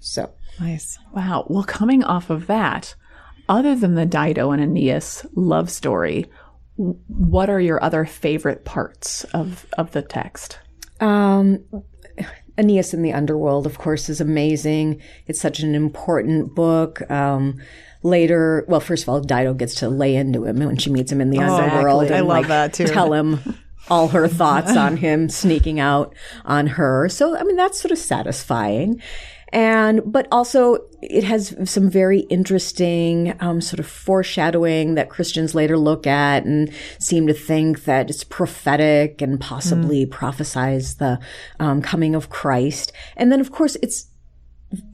So 0.00 0.32
Nice. 0.60 0.98
Wow. 1.12 1.46
Well, 1.48 1.64
coming 1.64 2.04
off 2.04 2.30
of 2.30 2.46
that, 2.46 2.94
other 3.48 3.74
than 3.74 3.94
the 3.94 4.06
Dido 4.06 4.50
and 4.50 4.62
Aeneas 4.62 5.26
love 5.34 5.70
story, 5.70 6.26
what 6.76 7.50
are 7.50 7.60
your 7.60 7.82
other 7.82 8.04
favorite 8.04 8.64
parts 8.64 9.24
of, 9.32 9.66
of 9.78 9.92
the 9.92 10.02
text? 10.02 10.58
Um, 11.00 11.64
Aeneas 12.58 12.92
in 12.92 13.02
the 13.02 13.12
Underworld, 13.12 13.66
of 13.66 13.78
course, 13.78 14.08
is 14.08 14.20
amazing. 14.20 15.00
It's 15.26 15.40
such 15.40 15.60
an 15.60 15.74
important 15.74 16.54
book. 16.54 17.08
Um, 17.10 17.60
later, 18.02 18.64
well, 18.68 18.80
first 18.80 19.04
of 19.04 19.08
all, 19.08 19.20
Dido 19.20 19.54
gets 19.54 19.76
to 19.76 19.88
lay 19.88 20.14
into 20.14 20.44
him 20.44 20.58
when 20.58 20.76
she 20.76 20.90
meets 20.90 21.10
him 21.10 21.20
in 21.20 21.30
the 21.30 21.38
underworld. 21.38 22.04
Exactly. 22.04 22.18
I 22.18 22.20
love 22.20 22.42
like, 22.42 22.48
that, 22.48 22.74
too. 22.74 22.86
Tell 22.86 23.12
him 23.12 23.40
all 23.90 24.08
her 24.08 24.28
thoughts 24.40 24.76
on 24.76 24.96
him 24.96 25.28
sneaking 25.28 25.80
out 25.80 26.14
on 26.44 26.66
her. 26.66 27.08
So, 27.08 27.36
I 27.36 27.42
mean, 27.42 27.56
that's 27.56 27.80
sort 27.80 27.92
of 27.92 27.98
satisfying. 27.98 29.02
And, 29.52 30.00
but 30.04 30.28
also 30.30 30.86
it 31.02 31.24
has 31.24 31.56
some 31.68 31.90
very 31.90 32.20
interesting, 32.20 33.34
um, 33.40 33.60
sort 33.60 33.80
of 33.80 33.86
foreshadowing 33.86 34.94
that 34.94 35.10
Christians 35.10 35.54
later 35.54 35.76
look 35.76 36.06
at 36.06 36.44
and 36.44 36.72
seem 37.00 37.26
to 37.26 37.34
think 37.34 37.84
that 37.84 38.10
it's 38.10 38.22
prophetic 38.22 39.20
and 39.20 39.40
possibly 39.40 40.06
prophesies 40.06 40.96
the, 40.96 41.18
um, 41.58 41.82
coming 41.82 42.14
of 42.14 42.30
Christ. 42.30 42.92
And 43.16 43.32
then, 43.32 43.40
of 43.40 43.50
course, 43.50 43.76
it's, 43.82 44.06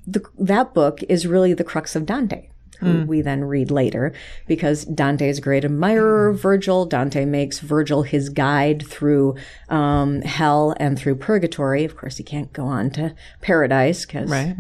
the, 0.06 0.24
that 0.38 0.72
book 0.72 1.00
is 1.08 1.26
really 1.26 1.52
the 1.52 1.64
crux 1.64 1.94
of 1.94 2.06
Dante, 2.06 2.48
who 2.76 3.04
we 3.06 3.21
then 3.21 3.45
read 3.45 3.71
later, 3.71 4.12
because 4.47 4.85
Dante's 4.85 5.38
a 5.38 5.40
great 5.40 5.64
admirer 5.64 6.28
of 6.28 6.40
Virgil. 6.40 6.87
Dante 6.87 7.25
makes 7.25 7.59
Virgil 7.61 8.02
his 8.02 8.28
guide 8.28 8.87
through 8.87 9.37
um, 9.68 10.23
hell 10.23 10.75
and 10.78 10.99
through 10.99 11.16
purgatory. 11.16 11.85
Of 11.85 11.97
course, 11.97 12.16
he 12.16 12.25
can't 12.25 12.52
go 12.52 12.66
on 12.66 12.90
to 12.92 13.14
paradise, 13.40 14.06
because, 14.06 14.30
Right. 14.30 14.56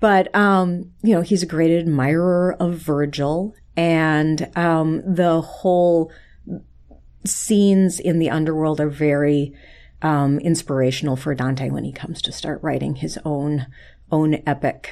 but 0.00 0.34
um, 0.34 0.92
you 1.02 1.14
know, 1.14 1.22
he's 1.22 1.42
a 1.42 1.46
great 1.46 1.70
admirer 1.70 2.56
of 2.58 2.74
Virgil, 2.74 3.54
and 3.76 4.50
um, 4.56 5.02
the 5.06 5.40
whole 5.40 6.10
scenes 7.24 8.00
in 8.00 8.18
the 8.18 8.30
underworld 8.30 8.80
are 8.80 8.88
very 8.90 9.54
um, 10.02 10.38
inspirational 10.40 11.14
for 11.14 11.34
Dante 11.34 11.70
when 11.70 11.84
he 11.84 11.92
comes 11.92 12.20
to 12.22 12.32
start 12.32 12.60
writing 12.62 12.96
his 12.96 13.18
own 13.24 13.66
own 14.10 14.42
epic. 14.46 14.90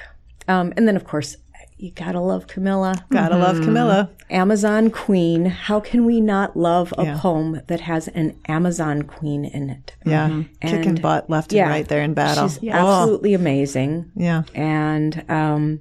Um, 0.49 0.73
and 0.77 0.89
then, 0.89 0.97
of 0.97 1.05
course, 1.05 1.37
you 1.83 1.91
gotta 1.93 2.21
love 2.21 2.47
Camilla, 2.47 2.95
Gotta 3.11 3.37
love 3.37 3.61
Camilla. 3.61 4.11
Amazon 4.29 4.91
Queen. 4.91 5.47
How 5.47 5.81
can 5.81 6.05
we 6.05 6.21
not 6.21 6.57
love 6.57 6.93
a 6.99 7.05
Yeah. 7.05 7.19
poem 7.19 7.61
that 7.69 7.81
has 7.81 8.09
an 8.09 8.37
Amazon 8.49 9.03
Queen 9.03 9.45
in 9.45 9.71
it? 9.71 9.95
Yeah. 10.05 10.43
Kicking 10.61 10.91
And- 10.91 11.03
butt 11.03 11.29
left 11.31 11.53
and 11.53 11.69
right 11.69 11.87
there 11.89 12.03
in 12.03 12.15
battle. 12.15 12.49
She's 12.49 12.69
absolutely 12.71 13.35
amazing. 13.35 14.13
Yeah. 14.15 14.43
And 14.55 15.25
um, 15.29 15.81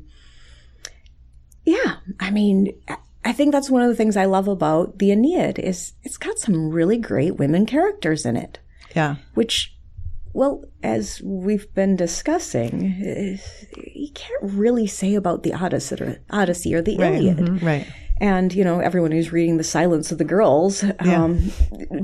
yeah, 1.65 1.96
I 2.20 2.32
mean, 2.32 2.74
I- 2.88 2.98
I 3.25 3.34
think 3.34 3.51
that's 3.51 3.70
one 3.70 3.82
of 3.82 3.89
the 3.89 3.96
things 3.96 4.15
I 4.15 4.25
love 4.25 4.48
about 4.48 4.98
the 5.00 5.12
Aeneid 5.12 5.60
is 5.60 5.91
it's 6.03 6.18
got 6.18 6.39
some 6.39 6.70
really 6.70 6.98
great 6.98 7.36
women 7.38 7.65
characters 7.65 8.25
in 8.25 8.38
it, 8.38 8.60
Yeah. 8.96 9.15
which, 9.34 9.75
well, 10.33 10.63
as 10.83 11.21
we've 11.24 11.71
been 11.74 11.95
discussing, 11.95 13.38
you 13.83 14.09
can't 14.13 14.43
really 14.43 14.88
say 14.88 15.15
about 15.15 15.43
the 15.43 15.53
Odyssey 15.53 15.95
or, 16.01 16.17
Odyssey 16.29 16.74
or 16.75 16.81
the 16.81 16.98
Right. 16.98 17.15
Iliad. 17.15 17.38
Mhm. 17.38 17.62
Right. 17.63 17.88
and 18.21 18.53
you 18.53 18.65
know 18.65 18.79
everyone 18.81 19.12
who's 19.12 19.31
reading 19.31 19.55
the 19.55 19.63
silence 19.63 20.12
of 20.12 20.17
the 20.17 20.25
girls 20.25 20.83
um, 21.00 21.51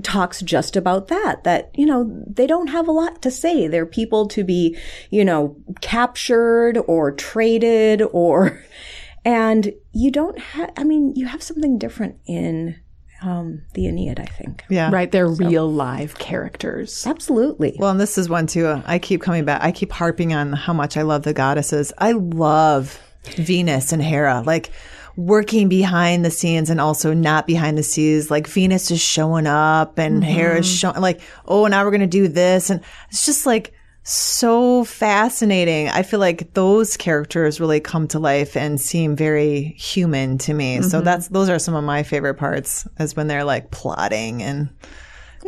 talks 0.01 0.41
just 0.41 0.77
about 0.77 1.09
that 1.09 1.43
that 1.43 1.69
you 1.75 1.85
know 1.85 2.09
they 2.25 2.47
don't 2.47 2.67
have 2.69 2.87
a 2.87 2.91
lot 2.91 3.21
to 3.21 3.29
say 3.29 3.67
they're 3.67 3.85
people 3.85 4.25
to 4.25 4.41
be 4.45 4.77
you 5.09 5.25
know 5.25 5.57
captured 5.81 6.77
or 6.87 7.11
traded 7.11 8.01
or 8.13 8.63
and 9.25 9.73
you 9.91 10.09
don't 10.09 10.39
have 10.39 10.71
i 10.77 10.85
mean 10.85 11.13
you 11.17 11.25
have 11.25 11.43
something 11.43 11.77
different 11.77 12.15
in 12.25 12.75
um, 13.21 13.63
the 13.73 13.87
aeneid 13.87 14.19
i 14.19 14.25
think 14.25 14.63
Yeah. 14.69 14.89
Right. 14.91 15.11
They're 15.11 15.27
real 15.27 15.71
live 15.71 16.17
characters. 16.19 17.05
absolutely 17.07 17.75
Well, 17.79 17.91
and 17.91 17.99
this 17.99 18.17
is 18.17 18.29
one 18.29 18.47
too. 18.47 18.81
I 18.85 18.99
keep 18.99 19.21
coming 19.21 19.45
back. 19.45 19.61
I 19.63 19.71
keep 19.71 19.91
harping 19.91 20.33
on 20.33 20.53
how 20.53 20.73
much 20.73 20.97
I 20.97 21.01
love 21.03 21.23
the 21.23 21.33
goddesses. 21.33 21.93
I 21.97 22.11
love 22.13 22.99
Venus 23.37 23.91
and 23.91 24.01
Hera, 24.01 24.43
like 24.45 24.71
working 25.17 25.69
behind 25.69 26.25
the 26.25 26.31
scenes 26.31 26.69
and 26.69 26.81
also 26.81 27.13
not 27.13 27.47
behind 27.47 27.77
the 27.77 27.83
scenes. 27.83 28.29
Like 28.29 28.47
Venus 28.47 28.91
is 28.91 29.01
showing 29.01 29.47
up 29.47 29.97
and 29.97 30.23
Hera's 30.23 30.67
showing, 30.67 30.99
like, 30.99 31.21
oh, 31.45 31.67
now 31.67 31.83
we're 31.85 31.91
going 31.91 32.01
to 32.01 32.07
do 32.07 32.27
this. 32.27 32.69
And 32.69 32.81
it's 33.09 33.25
just 33.25 33.45
like 33.45 33.73
so 34.07 34.83
fascinating. 34.83 35.89
I 35.89 36.03
feel 36.03 36.19
like 36.19 36.53
those 36.53 36.95
characters 36.95 37.59
really 37.59 37.79
come 37.79 38.07
to 38.09 38.19
life 38.19 38.55
and 38.55 38.79
seem 38.79 39.15
very 39.15 39.75
human 39.77 40.37
to 40.39 40.53
me. 40.53 40.83
So 40.83 41.01
that's, 41.01 41.27
those 41.29 41.49
are 41.49 41.57
some 41.57 41.73
of 41.73 41.83
my 41.83 42.03
favorite 42.03 42.35
parts 42.35 42.87
is 42.99 43.15
when 43.15 43.27
they're 43.27 43.43
like 43.43 43.71
plotting 43.71 44.43
and 44.43 44.69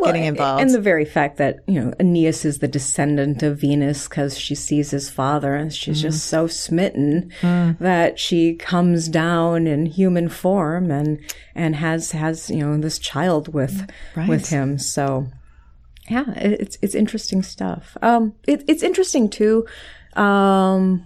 getting 0.03 0.23
involved. 0.25 0.61
And 0.63 0.71
the 0.71 0.81
very 0.81 1.05
fact 1.05 1.37
that, 1.37 1.57
you 1.67 1.79
know, 1.79 1.93
Aeneas 1.99 2.45
is 2.45 2.57
the 2.57 2.67
descendant 2.67 3.43
of 3.43 3.59
Venus 3.59 4.07
because 4.07 4.37
she 4.37 4.55
sees 4.55 4.89
his 4.89 5.07
father 5.09 5.53
and 5.55 5.71
she's 5.71 6.01
just 6.01 6.17
Mm. 6.25 6.29
so 6.29 6.47
smitten 6.47 7.31
that 7.79 8.19
she 8.19 8.55
comes 8.55 9.07
down 9.07 9.67
in 9.67 9.85
human 9.85 10.29
form 10.29 10.89
and, 10.89 11.19
and 11.53 11.75
has, 11.75 12.11
has, 12.11 12.49
you 12.49 12.65
know, 12.65 12.75
this 12.79 12.97
child 12.97 13.53
with, 13.53 13.87
with 14.27 14.49
him. 14.49 14.79
So 14.79 15.27
yeah, 16.09 16.31
it's, 16.35 16.77
it's 16.81 16.95
interesting 16.95 17.43
stuff. 17.43 17.97
Um, 18.01 18.33
it, 18.47 18.63
it's 18.67 18.83
interesting 18.83 19.29
too. 19.29 19.65
Um, 20.15 21.05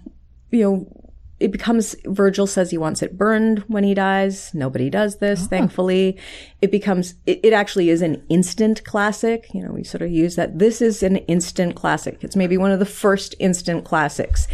you 0.52 0.62
know, 0.62 1.02
it 1.42 1.52
becomes 1.52 1.96
Virgil 2.06 2.46
says 2.46 2.70
he 2.70 2.78
wants 2.78 3.02
it 3.02 3.18
burned 3.18 3.60
when 3.68 3.84
he 3.84 3.96
dies. 3.96 4.54
Nobody 4.54 4.92
does 4.92 5.18
this, 5.18 5.48
thankfully. 5.48 6.20
It 6.62 6.70
becomes 6.70 7.16
it, 7.26 7.40
it 7.44 7.52
actually 7.52 7.90
is 7.90 8.04
an 8.04 8.24
instant 8.30 8.84
classic. 8.84 9.52
You 9.52 9.64
know, 9.64 9.72
we 9.72 9.84
sort 9.84 10.04
of 10.04 10.12
use 10.12 10.36
that. 10.36 10.60
This 10.60 10.82
is 10.82 11.02
an 11.02 11.18
instant 11.18 11.76
classic. 11.76 12.24
It's 12.24 12.36
maybe 12.36 12.58
one 12.58 12.72
of 12.72 12.78
the 12.78 12.86
first 12.86 13.34
instant 13.40 13.86
classics. 13.86 14.48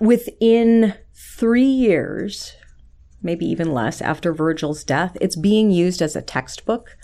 Within 0.00 0.94
three 1.14 1.64
years, 1.64 2.52
maybe 3.22 3.46
even 3.46 3.72
less 3.72 4.02
after 4.02 4.34
Virgil's 4.34 4.84
death, 4.84 5.16
it's 5.18 5.36
being 5.36 5.70
used 5.70 6.02
as 6.02 6.14
a 6.14 6.22
textbook. 6.22 6.96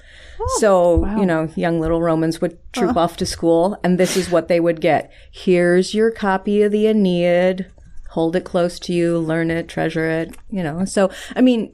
So, 0.58 1.06
you 1.18 1.26
know, 1.26 1.48
young 1.56 1.80
little 1.80 2.00
Romans 2.00 2.40
would 2.40 2.58
troop 2.72 2.96
off 2.96 3.16
to 3.18 3.26
school, 3.26 3.78
and 3.82 3.98
this 3.98 4.16
is 4.16 4.30
what 4.30 4.48
they 4.48 4.60
would 4.60 4.80
get. 4.80 5.12
Here's 5.30 5.94
your 5.94 6.10
copy 6.10 6.62
of 6.62 6.72
the 6.72 6.86
Aeneid. 6.86 7.66
Hold 8.10 8.36
it 8.36 8.44
close 8.44 8.78
to 8.80 8.92
you, 8.92 9.18
learn 9.18 9.50
it, 9.50 9.68
treasure 9.68 10.08
it, 10.08 10.36
you 10.50 10.62
know. 10.62 10.84
So, 10.84 11.10
I 11.34 11.40
mean, 11.42 11.72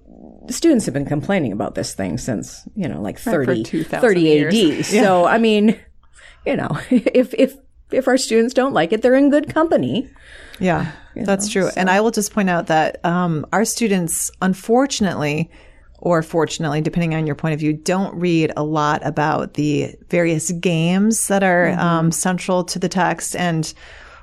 students 0.49 0.85
have 0.87 0.95
been 0.95 1.07
complaining 1.07 1.53
about 1.53 1.75
this 1.75 1.95
thing 1.95 2.19
since, 2.19 2.67
you 2.75 2.89
know, 2.89 3.01
like 3.01 3.19
30, 3.19 3.65
30 3.65 4.45
AD. 4.45 4.53
years. 4.55 4.89
So, 5.03 5.25
I 5.25 5.39
mean, 5.39 5.79
you 6.45 6.57
know, 6.57 6.71
if, 6.91 7.33
if, 7.35 7.55
if 7.91 8.09
our 8.09 8.17
students 8.17 8.55
don't 8.55 8.73
like 8.73 8.93
it, 8.93 9.03
they're 9.03 9.15
in 9.15 9.31
good 9.31 9.53
company. 9.53 10.11
Yeah, 10.59 10.93
that's 11.15 11.49
true. 11.49 11.71
And 11.77 11.91
I 11.91 12.01
will 12.01 12.11
just 12.11 12.33
point 12.33 12.49
out 12.49 12.69
that 12.69 13.05
um, 13.05 13.47
our 13.53 13.65
students, 13.65 14.31
unfortunately, 14.41 15.51
or 16.03 16.21
fortunately, 16.21 16.81
depending 16.81 17.15
on 17.15 17.27
your 17.29 17.37
point 17.37 17.55
of 17.55 17.61
view, 17.61 17.73
don't 17.73 18.13
read 18.17 18.53
a 18.57 18.65
lot 18.65 19.01
about 19.07 19.55
the 19.55 19.95
various 20.11 20.51
games 20.51 21.29
that 21.29 21.45
are 21.45 21.71
um, 21.79 22.11
central 22.11 22.65
to 22.65 22.81
the 22.81 22.89
text. 22.89 23.37
And 23.37 23.73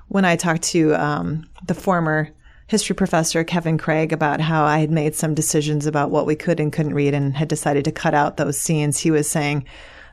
when 0.09 0.25
I 0.25 0.36
talked 0.36 0.63
to 0.63 0.93
um, 0.95 1.50
the 1.65 1.74
former 1.74 2.31
history 2.67 2.98
professor, 2.98 3.45
Kevin 3.45 3.77
Craig, 3.77 4.12
about 4.12 4.41
how 4.41 4.65
I 4.65 4.79
had 4.79 4.91
made 4.91 5.15
some 5.15 5.33
decisions 5.33 5.88
about 5.88 6.12
what 6.12 6.25
we 6.25 6.36
could 6.36 6.59
and 6.59 6.74
couldn't 6.74 6.93
read 6.93 7.13
and 7.13 7.33
had 7.33 7.48
decided 7.48 7.86
to 7.86 7.93
cut 7.93 8.13
out 8.13 8.36
those 8.36 8.59
scenes, 8.59 9.00
he 9.00 9.09
was 9.09 9.29
saying, 9.29 9.63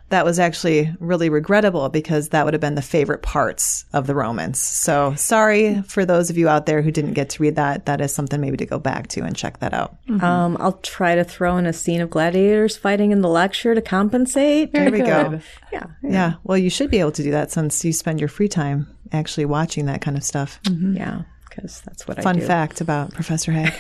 that 0.09 0.25
was 0.25 0.39
actually 0.39 0.95
really 1.01 1.29
regrettable 1.29 1.89
because 1.89 2.29
that 2.29 2.45
would 2.45 2.55
have 2.55 2.61
been 2.61 2.77
the 2.77 2.83
favorite 2.83 3.23
parts 3.23 3.85
of 3.93 4.07
the 4.07 4.15
Romans. 4.15 4.63
So 4.63 5.15
sorry 5.17 5.83
for 5.83 6.05
those 6.05 6.31
of 6.31 6.39
you 6.39 6.49
out 6.49 6.67
there 6.67 6.81
who 6.81 6.93
didn't 6.93 7.15
get 7.15 7.31
to 7.31 7.43
read 7.43 7.57
that. 7.57 7.87
That 7.87 8.01
is 8.01 8.15
something 8.15 8.41
maybe 8.41 8.57
to 8.59 8.67
go 8.67 8.79
back 8.79 9.09
to 9.09 9.23
and 9.23 9.35
check 9.37 9.59
that 9.59 9.75
out. 9.75 9.97
Um, 10.23 10.57
I'll 10.61 10.79
try 10.83 11.17
to 11.17 11.25
throw 11.25 11.57
in 11.57 11.67
a 11.67 11.73
scene 11.73 12.01
of 12.01 12.11
gladiators 12.11 12.77
fighting 12.77 13.11
in 13.11 13.21
the 13.21 13.29
lecture 13.29 13.75
to 13.75 13.83
compensate. 13.83 14.73
There 14.73 14.91
we 14.93 14.99
go. 14.99 15.41
Yeah. 15.73 15.87
Yeah. 16.03 16.35
Well, 16.45 16.59
you 16.59 16.71
should 16.71 16.91
be 16.91 17.01
able 17.01 17.13
to 17.13 17.23
do 17.23 17.33
that 17.33 17.51
since 17.51 17.85
you 17.85 17.93
spend 17.93 18.21
your 18.21 18.29
free 18.29 18.49
time 18.49 18.87
actually 19.13 19.47
watching 19.47 19.87
that 19.87 20.03
kind 20.03 20.17
of 20.17 20.23
stuff. 20.23 20.61
Yeah. 20.71 21.23
Because 21.49 21.81
that's 21.81 22.07
what 22.07 22.19
I 22.19 22.23
Fun 22.23 22.39
do. 22.39 22.47
fact 22.47 22.81
about 22.81 23.13
Professor 23.13 23.51
Haig. 23.51 23.73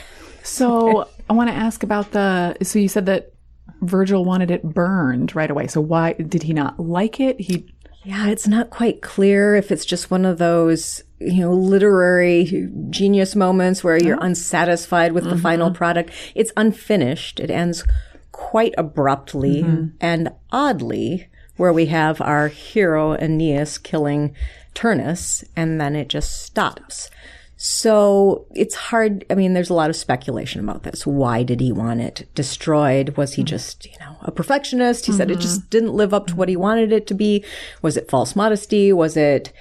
So 0.42 1.09
I 1.28 1.33
want 1.35 1.50
to 1.50 1.54
ask 1.54 1.83
about 1.83 2.12
the. 2.12 2.56
So 2.62 2.78
you 2.78 2.88
said 2.88 3.06
that 3.06 3.33
Virgil 3.82 4.25
wanted 4.25 4.50
it 4.50 4.62
burned 4.62 5.35
right 5.35 5.50
away. 5.50 5.66
So 5.66 5.80
why 5.80 6.14
did 6.14 6.42
he 6.42 6.52
not 6.52 6.80
like 6.80 7.20
it? 7.20 7.40
He 7.40 7.66
Yeah, 8.04 8.28
it's 8.28 8.46
not 8.46 8.70
quite 8.70 9.02
clear 9.02 9.54
if 9.54 9.70
it's 9.70 9.85
just 9.85 10.11
one 10.11 10.25
of 10.25 10.38
those, 10.38 11.02
you 11.18 11.40
know, 11.40 11.52
literary 11.52 12.68
genius 12.90 13.35
moments 13.35 13.82
where 13.82 14.02
you're 14.02 14.18
oh. 14.18 14.26
unsatisfied 14.26 15.12
with 15.12 15.25
the 15.25 15.30
mm-hmm. 15.30 15.40
final 15.40 15.70
product. 15.70 16.11
It's 16.35 16.52
unfinished. 16.56 17.40
It 17.40 17.50
ends 17.50 17.85
quite 18.32 18.75
abruptly 18.76 19.62
mm-hmm. 19.62 19.96
and 20.00 20.30
oddly, 20.50 21.28
where 21.56 21.73
we 21.73 21.87
have 21.87 22.20
our 22.20 22.49
hero 22.49 23.14
Aeneas 23.14 23.78
killing 23.78 24.35
Turnus, 24.75 25.42
and 25.56 25.80
then 25.80 25.96
it 25.96 26.08
just 26.08 26.42
stops. 26.42 27.11
So 27.57 28.47
it's 28.55 28.75
hard. 28.75 29.25
I 29.31 29.35
mean, 29.35 29.55
there's 29.55 29.71
a 29.71 29.75
lot 29.75 29.89
of 29.89 29.97
speculation 29.97 30.61
about 30.61 30.83
this. 30.83 31.07
Why 31.07 31.43
did 31.43 31.61
he 31.61 31.73
want 31.73 32.03
it 32.03 32.29
destroyed? 32.35 33.17
Was 33.17 33.35
he 33.35 33.43
mm-hmm. 33.43 33.49
just, 33.49 33.87
you 33.87 33.99
know, 33.99 34.17
a 34.23 34.31
perfectionist? 34.31 35.07
He 35.07 35.13
said 35.13 35.31
it 35.31 35.39
just 35.39 35.61
mm-hmm. 35.61 35.71
didn't 35.71 35.95
live 35.95 36.13
up 36.13 36.27
to 36.27 36.37
what 36.37 36.51
he 36.51 36.57
wanted 36.57 36.93
it 36.93 37.07
to 37.07 37.15
be. 37.15 37.43
Was 37.81 37.97
it 37.97 38.11
false 38.11 38.37
modesty? 38.37 38.93
Was 38.93 39.17
it 39.17 39.55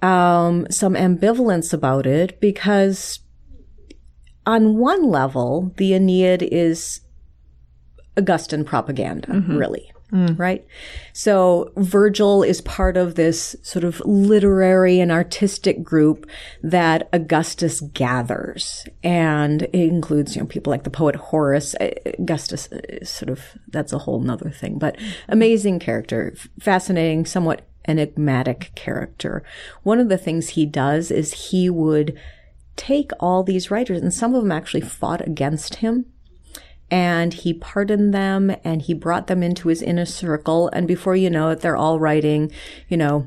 um, 0.00 0.68
some 0.70 0.94
ambivalence 0.94 1.72
about 1.72 2.06
it? 2.06 2.40
Because 2.40 3.18
on 4.46 4.78
one 4.78 5.08
level, 5.08 5.72
the 5.76 5.92
Aeneid 5.92 6.42
is 6.42 7.00
Augustan 8.16 8.64
propaganda, 8.64 9.28
mm-hmm. 9.28 9.56
really. 9.56 9.90
Right? 10.14 10.64
So 11.12 11.72
Virgil 11.76 12.44
is 12.44 12.60
part 12.60 12.96
of 12.96 13.16
this 13.16 13.56
sort 13.62 13.84
of 13.84 14.00
literary 14.04 15.00
and 15.00 15.10
artistic 15.10 15.82
group 15.82 16.26
that 16.62 17.08
Augustus 17.12 17.80
gathers. 17.80 18.86
And 19.02 19.62
it 19.62 19.74
includes, 19.74 20.36
you 20.36 20.42
know, 20.42 20.46
people 20.46 20.70
like 20.70 20.84
the 20.84 20.90
poet 20.90 21.16
Horace. 21.16 21.74
Uh, 21.74 21.90
Augustus 22.18 22.68
is 22.70 23.10
sort 23.10 23.28
of, 23.28 23.40
that's 23.68 23.92
a 23.92 23.98
whole 23.98 24.20
nother 24.20 24.50
thing, 24.50 24.78
but 24.78 24.96
amazing 25.28 25.80
character, 25.80 26.34
fascinating, 26.60 27.26
somewhat 27.26 27.66
enigmatic 27.86 28.70
character. 28.74 29.42
One 29.82 29.98
of 29.98 30.08
the 30.08 30.18
things 30.18 30.50
he 30.50 30.64
does 30.64 31.10
is 31.10 31.50
he 31.50 31.68
would 31.68 32.16
take 32.76 33.10
all 33.20 33.42
these 33.42 33.70
writers, 33.70 34.00
and 34.00 34.12
some 34.12 34.34
of 34.34 34.42
them 34.42 34.52
actually 34.52 34.80
fought 34.80 35.26
against 35.26 35.76
him 35.76 36.06
and 36.90 37.32
he 37.32 37.54
pardoned 37.54 38.12
them 38.14 38.54
and 38.62 38.82
he 38.82 38.94
brought 38.94 39.26
them 39.26 39.42
into 39.42 39.68
his 39.68 39.82
inner 39.82 40.04
circle. 40.04 40.68
And 40.72 40.86
before 40.86 41.16
you 41.16 41.30
know 41.30 41.50
it, 41.50 41.60
they're 41.60 41.76
all 41.76 41.98
writing, 41.98 42.52
you 42.88 42.96
know, 42.96 43.26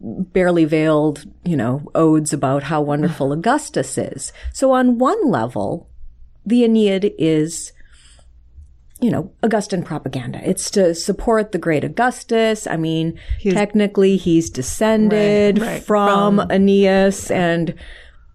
barely 0.00 0.64
veiled, 0.64 1.24
you 1.44 1.56
know, 1.56 1.82
odes 1.94 2.32
about 2.32 2.64
how 2.64 2.80
wonderful 2.82 3.32
Augustus 3.32 3.96
is. 3.96 4.32
So 4.52 4.72
on 4.72 4.98
one 4.98 5.30
level, 5.30 5.88
the 6.44 6.64
Aeneid 6.64 7.14
is, 7.18 7.72
you 9.00 9.10
know, 9.10 9.32
Augustan 9.42 9.84
propaganda. 9.84 10.40
It's 10.44 10.70
to 10.72 10.94
support 10.94 11.52
the 11.52 11.58
great 11.58 11.84
Augustus. 11.84 12.66
I 12.66 12.76
mean, 12.76 13.18
technically 13.40 14.16
he's 14.16 14.50
descended 14.50 15.60
Right, 15.60 15.70
right. 15.70 15.82
from 15.84 16.40
Aeneas 16.50 17.30
and 17.30 17.74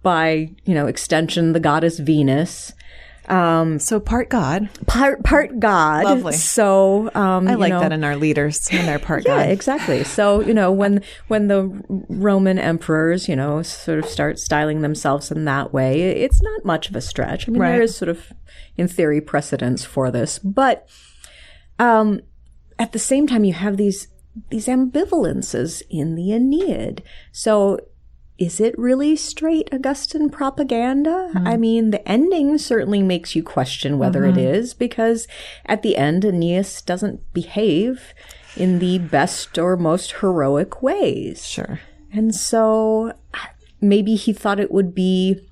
by, 0.04 0.56
you 0.64 0.74
know, 0.74 0.88
extension, 0.88 1.52
the 1.52 1.60
goddess 1.60 2.00
Venus 2.00 2.72
So 3.28 4.00
part 4.00 4.30
God. 4.30 4.70
part 4.88 5.24
part 5.24 5.60
God. 5.60 6.04
Lovely. 6.06 6.34
So 6.34 7.10
um, 7.14 7.48
I 7.48 7.56
like 7.56 7.70
know, 7.72 7.80
that 7.82 7.92
in 7.92 8.04
our 8.04 8.16
leaders 8.16 8.68
when 8.70 8.86
they're 8.86 9.00
part 9.00 9.26
yeah, 9.26 9.38
God. 9.46 9.50
exactly. 9.50 10.04
So 10.04 10.42
you 10.42 10.54
know 10.54 10.72
when 10.72 11.02
when 11.28 11.48
the 11.48 11.84
Roman 12.10 12.58
emperors 12.60 13.28
you 13.28 13.36
know 13.36 13.62
sort 13.62 14.00
of 14.00 14.06
start 14.06 14.40
styling 14.40 14.82
themselves 14.82 15.32
in 15.32 15.46
that 15.46 15.74
way, 15.74 16.02
it's 16.12 16.42
not 16.42 16.66
much 16.66 16.90
of 16.90 16.96
a 16.96 17.02
stretch. 17.02 17.48
I 17.48 17.52
mean, 17.52 17.62
Right. 17.62 17.72
there 17.74 17.82
is 17.82 17.96
sort 17.96 18.10
of 18.10 18.32
in 18.78 18.88
theory 18.88 19.22
precedence 19.22 19.84
for 19.84 20.12
this, 20.12 20.40
but 20.40 20.88
um, 21.80 22.22
at 22.80 22.92
the 22.92 23.00
same 23.00 23.28
time, 23.28 23.44
you 23.44 23.54
have 23.54 23.78
these 23.78 24.08
these 24.50 24.68
ambivalences 24.68 25.82
in 25.90 26.16
the 26.16 26.32
Aeneid. 26.32 27.02
So 27.32 27.80
is 28.38 28.60
it 28.60 28.78
really 28.78 29.16
straight 29.16 29.68
Augustan 29.72 30.30
propaganda? 30.30 31.32
I 31.36 31.56
hmm. 31.56 31.62
mean, 31.62 31.92
the 31.92 32.08
ending 32.08 32.58
certainly 32.58 33.02
makes 33.02 33.36
you 33.36 33.42
question 33.42 33.98
whether 33.98 34.26
it 34.26 34.36
mm-hmm. 34.36 34.56
is 34.56 34.74
because 34.74 35.28
at 35.66 35.82
the 35.82 35.98
end, 35.98 36.24
Aeneas 36.24 36.82
doesn't 36.82 37.34
behave 37.34 38.14
in 38.56 38.80
the 38.80 39.00
best 39.00 39.58
or 39.58 39.76
most 39.76 40.14
heroic 40.14 40.82
ways. 40.82 41.48
Sure. 41.48 41.80
And 42.12 42.34
so 42.34 43.14
maybe 43.82 44.16
he 44.16 44.34
thought 44.34 44.60
it 44.60 44.72
would 44.72 44.94
be 44.94 45.48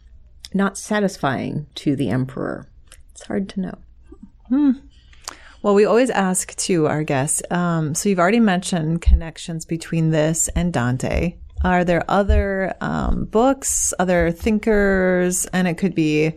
not 0.53 0.77
satisfying 0.77 1.67
to 1.75 1.95
the 1.95 2.09
emperor. 2.09 2.67
It's 3.11 3.23
hard 3.23 3.49
to 3.49 3.61
know. 3.61 3.77
Hmm. 4.49 4.71
Well, 5.61 5.73
we 5.73 5.85
always 5.85 6.11
ask 6.11 6.55
to 6.57 6.85
our 6.85 7.03
guests. 7.03 7.41
Um, 7.49 7.95
so 7.95 8.07
you've 8.07 8.19
already 8.19 8.39
mentioned 8.39 9.01
connections 9.01 9.65
between 9.65 10.11
this 10.11 10.47
and 10.49 10.71
Dante. 10.71 11.37
Are 11.65 11.83
there 11.83 12.03
other 12.07 12.75
um, 12.79 13.25
books, 13.25 13.91
other 13.97 14.29
thinkers, 14.29 15.47
and 15.47 15.67
it 15.67 15.79
could 15.79 15.95
be 15.95 16.31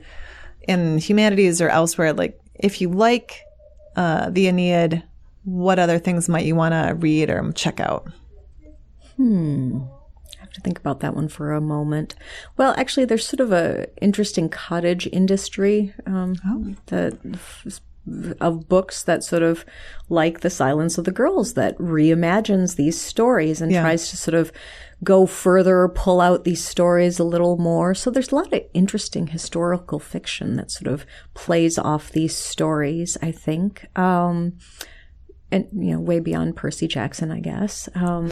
in 0.66 0.97
humanities 0.97 1.61
or 1.61 1.68
elsewhere? 1.68 2.14
Like, 2.14 2.40
if 2.54 2.80
you 2.80 2.88
like 2.88 3.42
uh, 3.94 4.30
the 4.30 4.47
Aeneid, 4.49 5.02
what 5.44 5.78
other 5.78 5.99
things 5.99 6.30
might 6.30 6.47
you 6.47 6.54
want 6.54 6.73
to 6.73 6.94
read 6.94 7.28
or 7.28 7.52
check 7.52 7.78
out? 7.78 8.11
Hmm. 9.16 9.80
I 10.38 10.40
have 10.40 10.50
to 10.52 10.61
think 10.62 10.78
about 10.78 11.00
that 11.00 11.14
one 11.14 11.28
for 11.28 11.52
a 11.52 11.61
moment. 11.61 12.14
Well, 12.56 12.73
actually, 12.78 13.04
there's 13.04 13.28
sort 13.28 13.40
of 13.40 13.52
a 13.52 13.87
interesting 14.00 14.49
cottage 14.49 15.06
industry 15.12 15.92
um, 16.06 16.37
that 16.87 17.18
of 18.40 18.66
books 18.70 19.02
that 19.02 19.23
sort 19.23 19.42
of 19.42 19.66
like 20.08 20.40
the 20.40 20.49
Silence 20.49 20.97
of 20.97 21.04
the 21.04 21.12
Girls 21.12 21.52
that 21.54 21.76
reimagines 21.76 22.76
these 22.76 22.99
stories 22.99 23.61
and 23.61 23.70
Yeah. 23.70 23.82
tries 23.82 24.08
to 24.08 24.16
sort 24.16 24.35
of 24.35 24.50
go 25.05 25.26
further, 25.26 25.88
pull 25.88 26.21
out 26.21 26.45
these 26.45 26.64
stories 26.64 27.19
a 27.19 27.25
little 27.25 27.57
more. 27.57 27.95
So 27.95 28.11
there's 28.11 28.33
a 28.33 28.35
lot 28.35 28.52
of 28.52 28.62
interesting 28.75 29.28
historical 29.28 29.99
fiction 29.99 30.57
that 30.57 30.71
sort 30.71 30.93
of 30.93 31.07
plays 31.35 31.78
off 31.78 32.11
these 32.11 32.35
stories. 32.35 33.17
I 33.23 33.33
think. 33.33 33.87
Um, 33.99 34.59
and 35.50 35.67
you 35.73 35.93
know, 35.95 36.00
way 36.00 36.21
beyond 36.21 36.57
Percy 36.57 36.88
Jackson, 36.88 37.31
I 37.31 37.40
guess. 37.40 37.88
Um, 37.95 38.31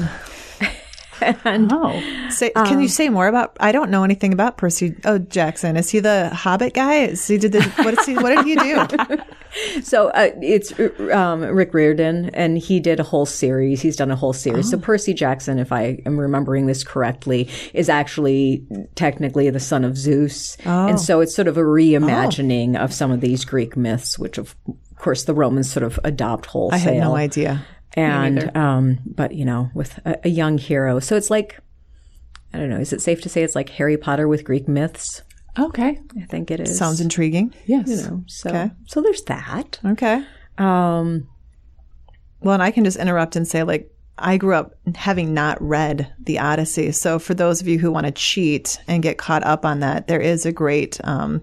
and 1.21 1.71
Oh, 1.73 2.29
Say, 2.31 2.51
can 2.51 2.81
you 2.81 2.89
say 2.89 3.09
more 3.09 3.27
about? 3.29 3.57
I 3.61 3.73
don't 3.73 3.91
know 3.91 4.05
anything 4.05 4.33
about 4.33 4.59
Percy. 4.59 4.95
Oh, 5.05 5.19
Jackson. 5.19 5.77
Is 5.77 5.91
he 5.91 6.01
the 6.01 6.29
Hobbit 6.31 6.75
guy? 6.75 7.05
Is 7.05 7.27
he 7.27 7.39
did? 7.39 7.53
The, 7.53 7.63
what 7.83 7.99
is 7.99 8.05
he? 8.07 8.15
What 8.17 8.35
did 8.35 8.45
he 8.45 8.55
do? 8.57 8.87
So 9.83 10.09
uh, 10.09 10.31
it's 10.43 10.73
um, 11.13 11.43
Rick 11.43 11.73
Riordan, 11.75 12.31
and 12.35 12.59
he 12.59 12.81
did 12.81 12.99
a 12.99 13.03
whole 13.03 13.27
series. 13.27 13.83
He's 13.83 13.97
done 13.97 14.11
a 14.11 14.17
whole 14.17 14.33
series. 14.33 14.71
So 14.71 14.79
Percy 14.79 15.13
Jackson, 15.15 15.59
if 15.59 15.71
I 15.71 15.99
am 16.07 16.19
remembering 16.19 16.67
this 16.67 16.83
correctly, 16.83 17.49
is 17.75 17.89
actually 17.89 18.67
technically 18.95 19.51
the 19.51 19.61
son 19.61 19.85
of 19.85 19.97
Zeus, 19.97 20.57
and 20.65 21.01
so 21.01 21.21
it's 21.21 21.35
sort 21.35 21.49
of 21.49 21.57
a 21.57 21.63
reimagining 21.63 22.77
of 22.77 22.93
some 22.93 23.11
of 23.11 23.21
these 23.21 23.45
Greek 23.45 23.77
myths, 23.77 24.19
which 24.19 24.39
of 24.39 24.57
course 24.97 25.25
the 25.25 25.35
Romans 25.35 25.71
sort 25.71 25.85
of 25.85 26.01
adopt 26.05 26.47
wholesale. 26.47 26.79
I 26.79 26.93
had 26.95 26.97
no 26.99 27.17
idea. 27.17 27.65
And 27.95 28.57
um, 28.57 28.99
but 29.07 29.33
you 29.33 29.45
know, 29.45 29.71
with 29.75 29.99
a, 30.05 30.19
a 30.25 30.29
young 30.29 30.59
hero, 30.59 31.01
so 31.01 31.17
it's 31.17 31.31
like 31.31 31.61
I 32.53 32.59
don't 32.59 32.71
know. 32.71 32.79
Is 32.79 32.93
it 32.93 33.03
safe 33.03 33.21
to 33.23 33.29
say 33.29 33.43
it's 33.43 33.55
like 33.55 33.69
Harry 33.71 33.97
Potter 33.97 34.27
with 34.29 34.45
Greek 34.45 34.69
myths? 34.69 35.23
Okay. 35.59 36.01
I 36.21 36.25
think 36.27 36.51
it 36.51 36.61
is. 36.61 36.77
Sounds 36.79 37.01
intriguing. 37.01 37.55
Yes. 37.67 37.89
you 37.89 37.97
know. 37.97 38.25
So 38.27 38.51
Okay. 38.51 38.71
so 38.87 39.01
there's 39.03 39.23
that. 39.25 39.79
Okay. 39.85 40.25
Um, 40.59 41.29
Well, 42.41 42.55
and 42.55 42.63
I 42.63 42.71
can 42.71 42.85
just 42.85 42.99
interrupt 42.99 43.37
and 43.37 43.47
say, 43.49 43.63
like, 43.63 43.91
I 44.19 44.37
grew 44.39 44.55
up 44.55 44.75
having 44.95 45.35
not 45.35 45.61
read 45.61 46.13
the 46.19 46.39
Odyssey. 46.39 46.93
So 46.93 47.19
for 47.19 47.35
those 47.35 47.61
of 47.61 47.69
you 47.69 47.79
who 47.79 47.91
want 47.93 48.07
to 48.07 48.13
cheat 48.13 48.79
and 48.89 49.03
get 49.03 49.19
caught 49.19 49.45
up 49.45 49.67
on 49.67 49.81
that, 49.81 50.07
there 50.09 50.21
is 50.21 50.47
a 50.47 50.53
great 50.53 50.99
um, 51.05 51.43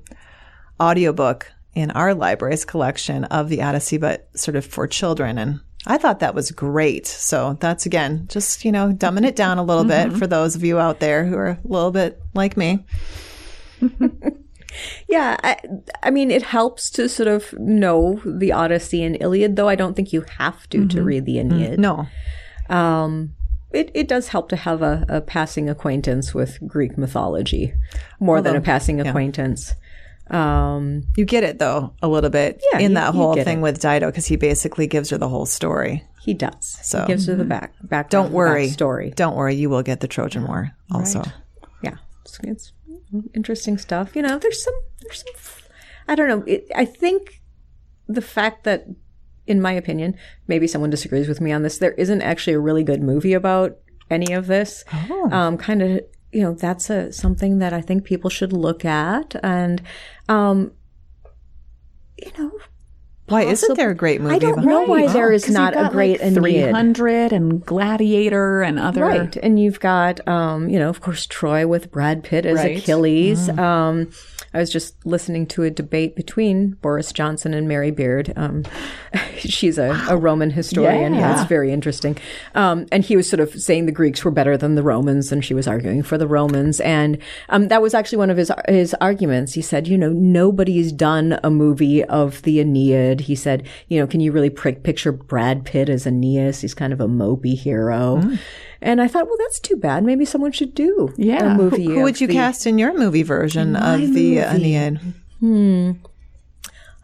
audiobook 0.81 1.51
in 1.75 1.91
our 1.91 2.13
library's 2.13 2.65
collection 2.65 3.25
of 3.25 3.49
the 3.49 3.61
Odyssey, 3.61 3.97
but 3.97 4.27
sort 4.37 4.55
of 4.55 4.65
for 4.65 4.87
children. 4.87 5.37
And 5.37 5.59
I 5.85 5.97
thought 5.97 6.19
that 6.19 6.35
was 6.35 6.51
great. 6.51 7.05
So 7.07 7.57
that's 7.59 7.85
again, 7.85 8.25
just, 8.29 8.63
you 8.65 8.71
know, 8.71 8.91
dumbing 8.93 9.25
it 9.25 9.35
down 9.35 9.57
a 9.57 9.63
little 9.63 9.83
bit 9.83 10.13
for 10.13 10.27
those 10.27 10.55
of 10.55 10.63
you 10.63 10.79
out 10.79 10.99
there 10.99 11.25
who 11.25 11.35
are 11.35 11.49
a 11.49 11.59
little 11.63 11.91
bit 11.91 12.21
like 12.33 12.57
me. 12.57 12.85
Yeah, 15.07 15.37
I, 15.43 15.57
I 16.01 16.09
mean, 16.09 16.31
it 16.31 16.41
helps 16.41 16.89
to 16.91 17.07
sort 17.07 17.27
of 17.27 17.53
know 17.59 18.19
the 18.25 18.51
Odyssey 18.51 19.03
and 19.03 19.15
Iliad, 19.21 19.55
though 19.55 19.69
I 19.69 19.75
don't 19.75 19.93
think 19.95 20.11
you 20.11 20.25
have 20.39 20.67
to 20.69 20.87
to 20.87 21.03
read 21.03 21.25
the 21.25 21.37
Aeneid. 21.37 21.77
No. 21.79 22.07
Um, 22.69 23.35
it, 23.71 23.91
it 23.93 24.07
does 24.07 24.29
help 24.29 24.49
to 24.49 24.55
have 24.55 24.81
a, 24.81 25.05
a 25.07 25.21
passing 25.21 25.69
acquaintance 25.69 26.33
with 26.33 26.57
Greek 26.65 26.97
mythology, 26.97 27.73
more 28.19 28.41
than 28.41 28.55
a 28.55 28.61
passing 28.61 28.99
acquaintance. 28.99 29.73
Um, 30.31 31.03
You 31.17 31.25
get 31.25 31.43
it 31.43 31.59
though, 31.59 31.93
a 32.01 32.07
little 32.07 32.31
bit 32.31 32.63
Yeah, 32.71 32.79
in 32.79 32.91
you- 32.91 32.95
that 32.95 33.13
whole 33.13 33.35
thing 33.35 33.59
it. 33.59 33.61
with 33.61 33.79
Dido, 33.79 34.07
because 34.07 34.25
he 34.25 34.37
basically 34.37 34.87
gives 34.87 35.11
her 35.11 35.19
the 35.19 35.29
whole 35.29 35.45
story. 35.45 36.03
he 36.21 36.33
does. 36.33 36.79
So- 36.81 37.01
he 37.01 37.07
gives 37.07 37.27
her 37.27 37.35
the 37.35 37.45
back 37.45 37.73
back. 37.83 38.09
Don't 38.09 38.31
worry. 38.31 38.69
Story. 38.69 39.11
Don't 39.15 39.35
worry, 39.35 39.53
you 39.55 39.69
will 39.69 39.83
get 39.83 39.99
the 39.99 40.07
Trojan 40.07 40.47
War 40.47 40.71
also. 40.91 41.21
yeah 41.83 41.97
it's, 42.25 42.39
it's 42.43 42.71
interesting 43.33 43.77
stuff. 43.77 44.15
You 44.15 44.21
know 44.21 44.37
there's 44.39 44.63
some 44.63 44.73
there's 45.01 45.23
some 45.23 45.67
i 46.07 46.15
don't 46.15 46.27
know. 46.27 46.43
It, 46.45 46.67
i 46.75 46.85
think 46.85 47.41
the 48.07 48.21
fact 48.21 48.63
that 48.65 48.87
in 49.47 49.61
my 49.61 49.71
opinion 49.71 50.15
maybe 50.47 50.67
someone 50.67 50.89
disagrees 50.89 51.27
with 51.27 51.39
me 51.41 51.51
on 51.51 51.63
this 51.63 51.77
there 51.77 51.93
isn't 51.93 52.21
actually 52.21 52.53
a 52.53 52.59
really 52.59 52.83
good 52.83 53.01
movie 53.01 53.33
about 53.33 53.77
any 54.09 54.33
of 54.33 54.47
this. 54.47 54.83
Um, 55.31 55.57
kind 55.57 55.81
of 55.81 56.01
you 56.33 56.41
know 56.41 56.53
that's 56.53 56.89
a 56.89 57.13
something 57.13 57.59
that 57.59 57.73
i 57.73 57.79
think 57.81 58.03
people 58.03 58.29
should 58.29 58.51
look 58.51 58.83
at 58.83 59.35
and 59.43 59.81
um 60.27 60.71
you 62.17 62.31
know 62.37 62.51
Why 63.29 63.43
isn't 63.43 63.75
there 63.77 63.89
a 63.89 63.95
great 63.95 64.19
movie? 64.21 64.35
i 64.35 64.39
don't 64.39 64.53
about- 64.53 64.65
know 64.65 64.81
why 64.83 65.07
there 65.07 65.31
is 65.31 65.43
'Cause 65.45 65.49
you've 65.51 65.57
not 65.57 65.75
a 65.77 65.89
great 65.89 66.19
like, 66.21 66.31
Aeneid. 66.33 66.65
300 66.65 67.31
and 67.31 67.65
Gladiator 67.65 68.61
and 68.61 68.77
other. 68.79 69.01
Right. 69.05 69.35
And 69.41 69.59
you've 69.59 69.79
got, 69.79 70.25
um, 70.27 70.69
you 70.69 70.77
know, 70.77 70.89
of 70.89 70.99
course, 71.01 71.25
Troy 71.25 71.65
with 71.65 71.89
Brad 71.91 72.23
Pitt 72.23 72.45
as 72.45 72.57
Right. 72.59 72.77
Achilles. 72.77 73.47
Um, 73.49 74.09
I 74.53 74.59
was 74.59 74.69
just 74.69 75.05
listening 75.05 75.47
to 75.47 75.63
a 75.63 75.69
debate 75.69 76.15
between 76.15 76.71
Boris 76.81 77.11
Johnson 77.11 77.53
and 77.53 77.67
Mary 77.67 77.91
Beard. 77.91 78.33
Um, 78.35 78.63
she's 79.37 79.77
a, 79.77 79.99
a 80.09 80.17
Roman 80.17 80.51
historian. 80.51 81.13
Yeah. 81.13 81.39
It's 81.39 81.49
very 81.49 81.71
interesting. 81.71 82.17
Um, 82.55 82.85
and 82.91 83.03
he 83.03 83.15
was 83.15 83.29
sort 83.29 83.39
of 83.39 83.53
saying 83.53 83.85
the 83.85 83.91
Greeks 83.91 84.23
were 84.23 84.31
better 84.31 84.55
than 84.57 84.75
the 84.75 84.83
Romans, 84.83 85.31
and 85.31 85.43
she 85.43 85.53
was 85.53 85.67
arguing 85.67 86.03
for 86.03 86.17
the 86.17 86.27
Romans. 86.27 86.79
And 86.81 87.17
um, 87.49 87.67
that 87.69 87.81
was 87.81 87.93
actually 87.93 88.19
one 88.19 88.29
of 88.29 88.37
his 88.37 88.51
his 88.67 88.93
arguments. 89.01 89.53
He 89.53 89.61
said, 89.61 89.87
you 89.87 89.97
know, 89.97 90.09
nobody's 90.09 90.91
done 90.91 91.39
a 91.43 91.49
movie 91.49 92.03
of 92.03 92.41
the 92.43 92.59
Aeneid. 92.59 93.21
He 93.21 93.35
said, 93.35 93.67
you 93.87 93.99
know, 93.99 94.07
can 94.07 94.19
you 94.19 94.31
really 94.31 94.49
pr- 94.49 94.71
picture 94.71 95.11
Brad 95.11 95.65
Pitt 95.65 95.89
as 95.89 96.05
Aeneas? 96.05 96.61
He's 96.61 96.73
kind 96.73 96.93
of 96.93 97.01
a 97.01 97.07
mopey 97.07 97.57
hero. 97.57 98.21
And 98.83 99.01
I 99.01 99.07
thought, 99.07 99.25
well, 99.27 99.37
that's 99.39 99.59
too 99.59 99.75
bad. 99.77 100.03
Maybe 100.03 100.25
someone 100.25 100.51
should 100.51 100.75
do 100.75 101.13
Yeah. 101.17 101.53
a 101.53 101.55
movie. 101.55 101.85
Who 101.85 102.03
would 102.03 102.19
you 102.21 102.27
the- 102.27 102.33
cast 102.33 102.67
in 102.67 102.77
your 102.77 102.93
movie 102.97 103.23
version 103.23 103.75
of 103.75 103.99
the 104.13 104.39
Aeneid? 104.39 104.99
Hmm. 105.39 105.91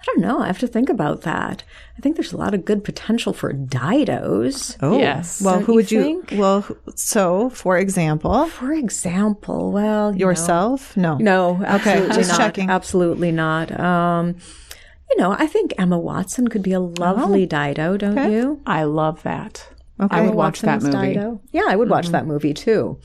I 0.01 0.03
don't 0.05 0.19
know. 0.21 0.39
I 0.39 0.47
have 0.47 0.59
to 0.59 0.67
think 0.67 0.89
about 0.89 1.21
that. 1.21 1.63
I 1.97 2.01
think 2.01 2.15
there's 2.15 2.31
a 2.31 2.37
lot 2.37 2.53
of 2.53 2.63
good 2.63 2.83
potential 2.85 3.33
for 3.33 3.51
Didos. 3.53 4.77
Oh, 4.81 4.97
Yes. 4.97 5.41
Well, 5.41 5.55
Don't 5.55 5.65
who 5.65 5.71
you 5.73 5.75
would 5.75 5.91
you? 5.91 6.01
think? 6.03 6.33
Well, 6.37 6.65
so 6.95 7.49
for 7.49 7.77
example, 7.77 8.45
For 8.47 8.71
example, 8.73 9.71
well, 9.71 10.13
you 10.13 10.19
know- 10.19 10.29
yourself? 10.29 10.95
No. 10.95 11.17
No, 11.17 11.61
absolutely 11.65 12.15
just 12.15 12.29
not. 12.31 12.37
checking. 12.39 12.69
Absolutely 12.69 13.31
not. 13.31 13.77
Um, 13.77 14.35
you 15.11 15.17
know, 15.17 15.35
I 15.37 15.47
think 15.47 15.73
Emma 15.77 15.97
Watson 15.99 16.47
could 16.47 16.61
be 16.63 16.71
a 16.73 16.79
lovely 16.79 17.45
Dido, 17.45 17.97
don't 17.97 18.17
Oh, 18.17 18.21
okay. 18.21 18.31
you? 18.31 18.61
I 18.65 18.83
love 18.83 19.21
that. 19.23 19.67
Okay. 19.99 20.17
I 20.17 20.21
would 20.21 20.35
watch 20.35 20.61
that 20.61 20.81
movie. 20.81 21.13
Dido. 21.13 21.41
Yeah, 21.51 21.65
I 21.67 21.75
would 21.75 21.89
watch 21.89 22.09
that 22.09 22.25
movie 22.25 22.53
too. 22.53 22.99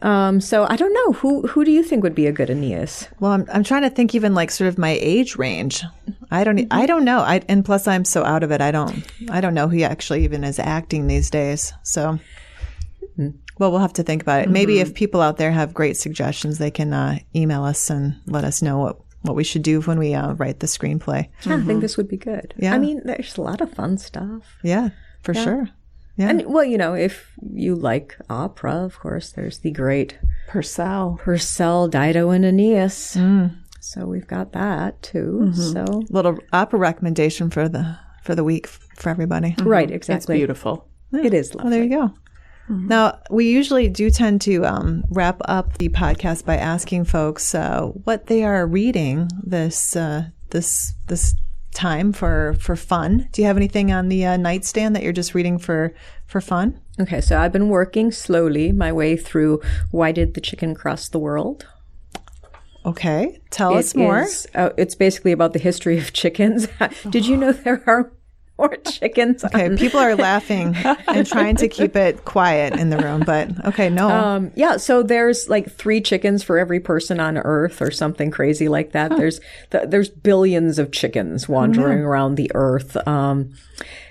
Um, 0.00 0.40
so 0.40 0.64
I 0.68 0.76
don't 0.76 0.92
know 0.92 1.12
who 1.14 1.46
who 1.48 1.64
do 1.64 1.72
you 1.72 1.82
think 1.82 2.04
would 2.04 2.14
be 2.14 2.26
a 2.26 2.32
good 2.32 2.50
Aeneas? 2.50 3.08
Well, 3.18 3.32
I'm, 3.32 3.46
I'm 3.52 3.64
trying 3.64 3.82
to 3.82 3.90
think 3.90 4.14
even 4.14 4.32
like 4.34 4.50
sort 4.50 4.68
of 4.68 4.78
my 4.78 4.96
age 5.00 5.36
range. 5.36 5.82
I 6.30 6.44
don't. 6.44 6.66
I 6.70 6.86
don't 6.86 7.04
know. 7.04 7.18
I 7.20 7.42
and 7.48 7.64
plus 7.64 7.88
I'm 7.88 8.04
so 8.04 8.22
out 8.24 8.42
of 8.42 8.52
it. 8.52 8.60
I 8.60 8.70
don't. 8.70 9.02
I 9.30 9.40
don't 9.40 9.54
know 9.54 9.66
who 9.68 9.82
actually 9.82 10.22
even 10.24 10.44
is 10.44 10.58
acting 10.60 11.06
these 11.08 11.30
days. 11.30 11.72
So, 11.82 12.20
well, 13.16 13.72
we'll 13.72 13.80
have 13.80 13.94
to 13.94 14.04
think 14.04 14.22
about 14.22 14.42
it. 14.42 14.50
Maybe 14.50 14.78
if 14.78 14.94
people 14.94 15.20
out 15.20 15.36
there 15.36 15.50
have 15.50 15.74
great 15.74 15.96
suggestions, 15.96 16.58
they 16.58 16.70
can 16.70 16.92
uh, 16.92 17.18
email 17.34 17.64
us 17.64 17.90
and 17.90 18.14
let 18.26 18.44
us 18.44 18.62
know 18.62 18.78
what 18.78 19.00
what 19.22 19.34
we 19.34 19.42
should 19.42 19.62
do 19.62 19.80
when 19.80 19.98
we 19.98 20.14
uh, 20.14 20.34
write 20.34 20.60
the 20.60 20.68
screenplay. 20.68 21.28
Yeah, 21.42 21.56
I 21.56 21.62
think 21.62 21.80
this 21.80 21.96
would 21.96 22.08
be 22.08 22.16
good. 22.16 22.54
Yeah. 22.56 22.72
I 22.72 22.78
mean, 22.78 23.02
there's 23.04 23.36
a 23.36 23.42
lot 23.42 23.60
of 23.60 23.72
fun 23.72 23.98
stuff. 23.98 24.44
Yeah, 24.62 24.90
for 25.24 25.34
sure. 25.34 25.70
Yeah. 26.18 26.30
And 26.30 26.44
well, 26.46 26.64
you 26.64 26.76
know, 26.76 26.94
if 26.94 27.32
you 27.52 27.74
like 27.76 28.16
opera, 28.28 28.74
of 28.84 28.98
course, 28.98 29.30
there's 29.32 29.60
the 29.60 29.70
great 29.70 30.18
Purcell. 30.48 31.16
Purcell, 31.22 31.88
Dido, 31.88 32.30
and 32.30 32.44
Aeneas. 32.44 33.16
So 33.80 34.04
we've 34.04 34.26
got 34.26 34.52
that 34.52 35.00
too. 35.02 35.52
So 35.54 35.84
Little 36.10 36.36
opera 36.52 36.78
recommendation 36.78 37.48
for 37.50 37.68
the 37.68 37.96
for 38.24 38.34
the 38.34 38.44
week 38.44 38.66
for 38.66 39.08
everybody. 39.08 39.54
right, 39.62 39.90
It's 39.90 40.08
exactly. 40.08 40.36
beautiful. 40.36 40.88
It 41.12 41.32
is 41.32 41.52
Oh, 41.54 41.58
lovely. 41.58 41.70
there 41.70 41.84
you 41.84 41.90
go. 41.90 42.14
Now, 42.70 43.20
we 43.30 43.48
usually 43.48 43.88
do 43.88 44.10
tend 44.10 44.42
to 44.42 44.66
um, 44.66 45.04
wrap 45.08 45.40
up 45.46 45.78
the 45.78 45.88
podcast 45.88 46.44
by 46.44 46.56
asking 46.58 47.04
folks 47.06 47.54
uh, 47.54 47.86
what 48.04 48.26
they 48.26 48.44
are 48.44 48.66
reading 48.66 49.28
this 49.42 49.96
uh, 49.96 50.24
this 50.50 50.92
this 51.06 51.34
time 51.74 52.12
for 52.12 52.56
for 52.60 52.76
fun. 52.76 53.28
Do 53.32 53.42
you 53.42 53.46
have 53.46 53.56
anything 53.56 53.92
on 53.92 54.08
the 54.08 54.24
uh, 54.24 54.36
nightstand 54.36 54.96
that 54.96 55.02
you're 55.02 55.12
just 55.12 55.34
reading 55.34 55.58
for 55.58 55.94
for 56.26 56.40
fun? 56.40 56.80
Okay, 57.00 57.20
so 57.20 57.38
I've 57.38 57.52
been 57.52 57.68
working 57.68 58.10
slowly 58.10 58.72
my 58.72 58.92
way 58.92 59.16
through 59.16 59.60
Why 59.90 60.12
Did 60.12 60.34
the 60.34 60.40
Chicken 60.40 60.74
Cross 60.74 61.10
the 61.10 61.18
World? 61.18 61.66
Okay, 62.84 63.40
tell 63.50 63.76
us 63.76 63.94
more. 63.94 64.20
Is, 64.20 64.46
uh, 64.54 64.70
it's 64.78 64.94
basically 64.94 65.32
about 65.32 65.52
the 65.52 65.58
history 65.58 65.98
of 65.98 66.12
chickens. 66.12 66.68
Did 67.10 67.26
you 67.26 67.36
know 67.36 67.52
there 67.52 67.82
are 67.86 68.12
more 68.58 68.76
chickens? 68.90 69.44
Okay, 69.44 69.66
on- 69.66 69.78
people 69.78 70.00
are 70.00 70.16
laughing 70.16 70.74
and 71.06 71.26
trying 71.26 71.56
to 71.56 71.68
keep 71.68 71.96
it 71.96 72.24
quiet 72.24 72.74
in 72.78 72.90
the 72.90 72.98
room, 72.98 73.22
but 73.24 73.64
okay, 73.66 73.88
no. 73.88 74.08
Um, 74.08 74.50
yeah, 74.56 74.76
so 74.76 75.02
there's 75.02 75.48
like 75.48 75.70
three 75.70 76.00
chickens 76.00 76.42
for 76.42 76.58
every 76.58 76.80
person 76.80 77.20
on 77.20 77.38
Earth, 77.38 77.80
or 77.80 77.90
something 77.90 78.30
crazy 78.30 78.68
like 78.68 78.92
that. 78.92 79.10
There's 79.16 79.40
th- 79.70 79.88
there's 79.88 80.08
billions 80.08 80.78
of 80.78 80.92
chickens 80.92 81.48
wandering 81.48 82.00
around 82.00 82.34
the 82.34 82.50
Earth. 82.54 82.96
Um, 83.06 83.52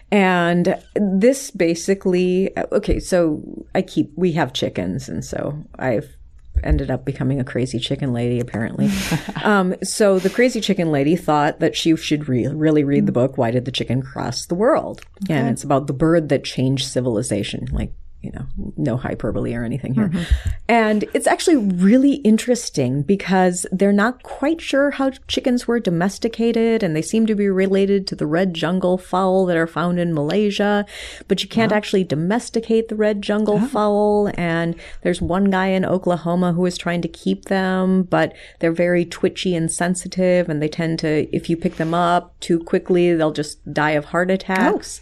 and 0.10 0.82
this 0.96 1.52
basically, 1.52 2.58
okay, 2.72 3.00
so 3.00 3.44
I 3.76 3.82
keep 3.82 4.12
we 4.16 4.32
have 4.34 4.54
chickens, 4.54 5.10
and 5.10 5.24
so 5.26 5.62
I've 5.78 6.16
ended 6.64 6.92
up 6.92 7.06
becoming 7.06 7.40
a 7.40 7.44
crazy 7.44 7.80
chicken 7.80 8.14
lady 8.14 8.40
apparently. 8.40 8.90
um, 9.44 9.76
so 9.84 10.20
the 10.20 10.30
crazy 10.30 10.62
chicken 10.62 10.92
lady 10.92 11.16
thought 11.16 11.60
that 11.60 11.76
she 11.76 11.96
should 11.96 12.28
re- 12.28 12.48
really 12.48 12.84
read 12.84 13.06
the 13.06 13.12
book 13.12 13.38
Why 13.38 13.52
Did 13.52 13.66
the 13.66 13.72
Chicken 13.72 14.02
Cross 14.02 14.48
the 14.48 14.56
World? 14.56 15.02
And 15.38 15.50
it's 15.50 15.64
about 15.64 15.88
the 15.88 15.94
bird 15.94 16.30
that 16.30 16.44
changed 16.44 16.88
civilization, 16.88 17.68
like 17.72 17.94
you 18.28 18.34
know, 18.34 18.74
no 18.76 18.98
hyperbole 18.98 19.56
or 19.56 19.64
anything 19.64 19.94
here. 19.94 20.10
Mm-hmm. 20.10 20.50
And 20.68 21.06
it's 21.14 21.28
actually 21.28 21.56
really 21.56 22.16
interesting 22.16 23.02
because 23.02 23.66
they're 23.72 23.94
not 23.94 24.22
quite 24.24 24.60
sure 24.60 24.92
how 24.92 25.12
chickens 25.30 25.66
were 25.66 25.80
domesticated 25.80 26.84
and 26.84 26.94
they 26.94 27.02
seem 27.02 27.26
to 27.28 27.36
be 27.36 27.48
related 27.48 28.06
to 28.08 28.16
the 28.16 28.26
red 28.26 28.54
jungle 28.54 28.98
fowl 28.98 29.46
that 29.46 29.56
are 29.56 29.66
found 29.66 29.98
in 29.98 30.14
Malaysia, 30.14 30.86
but 31.30 31.42
you 31.42 31.48
can't 31.48 31.72
oh. 31.72 31.76
actually 31.76 32.04
domesticate 32.04 32.90
the 32.90 32.98
red 32.98 33.22
jungle 33.22 33.62
oh. 33.64 33.68
fowl. 33.68 34.32
And 34.34 34.76
there's 35.04 35.22
one 35.22 35.46
guy 35.46 35.68
in 35.68 35.86
Oklahoma 35.86 36.52
who 36.52 36.66
is 36.66 36.78
trying 36.78 37.02
to 37.04 37.08
keep 37.08 37.46
them, 37.46 38.04
but 38.04 38.34
they're 38.60 38.74
very 38.74 39.06
twitchy 39.06 39.56
and 39.56 39.72
sensitive 39.72 40.50
and 40.50 40.62
they 40.62 40.68
tend 40.68 41.00
to, 41.00 41.34
if 41.34 41.50
you 41.50 41.56
pick 41.56 41.78
them 41.78 41.94
up 41.94 42.38
too 42.42 42.62
quickly, 42.62 43.14
they'll 43.14 43.32
just 43.32 43.74
die 43.74 43.92
of 43.92 44.06
heart 44.06 44.30
oh. 44.30 44.34
attacks. 44.34 45.00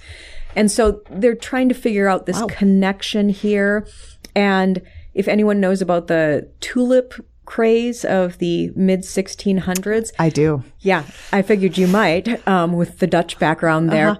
And 0.55 0.71
so 0.71 1.01
they're 1.09 1.35
trying 1.35 1.69
to 1.69 1.75
figure 1.75 2.07
out 2.07 2.25
this 2.25 2.41
connection 2.47 3.29
here. 3.29 3.87
And 4.35 4.81
if 5.13 5.27
anyone 5.27 5.59
knows 5.59 5.81
about 5.81 6.07
the 6.07 6.49
tulip 6.59 7.13
craze 7.45 8.03
of 8.03 8.37
the 8.39 8.71
mid 8.75 9.01
1600s, 9.01 10.11
I 10.17 10.29
do. 10.29 10.63
yeah, 10.79 11.03
I 11.31 11.41
figured 11.41 11.77
you 11.77 11.87
might, 11.87 12.45
um, 12.47 12.73
with 12.73 12.99
the 12.99 13.07
Dutch 13.07 13.37
background 13.39 13.91
there. 13.91 14.17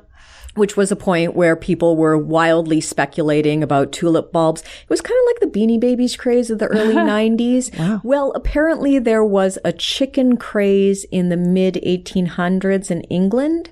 Which 0.56 0.76
was 0.78 0.92
a 0.92 0.96
point 0.96 1.36
where 1.36 1.56
people 1.56 1.96
were 1.96 2.18
wildly 2.18 2.82
speculating 2.82 3.62
about 3.62 3.92
tulip 3.92 4.32
bulbs. 4.32 4.62
It 4.62 4.90
was 4.90 5.02
kind 5.02 5.18
of 5.20 5.26
like 5.28 5.40
the 5.52 5.60
Beanie 5.60 5.80
Babies 5.80 6.16
craze 6.16 6.50
of 6.50 6.60
the 6.60 6.68
early 6.68 6.96
90s. 6.96 8.02
Well, 8.04 8.32
apparently 8.36 8.98
there 9.00 9.24
was 9.24 9.58
a 9.66 9.74
chicken 9.74 10.38
craze 10.38 11.04
in 11.12 11.30
the 11.30 11.38
mid 11.38 11.76
1800s 11.86 12.90
in 12.90 13.02
England 13.04 13.70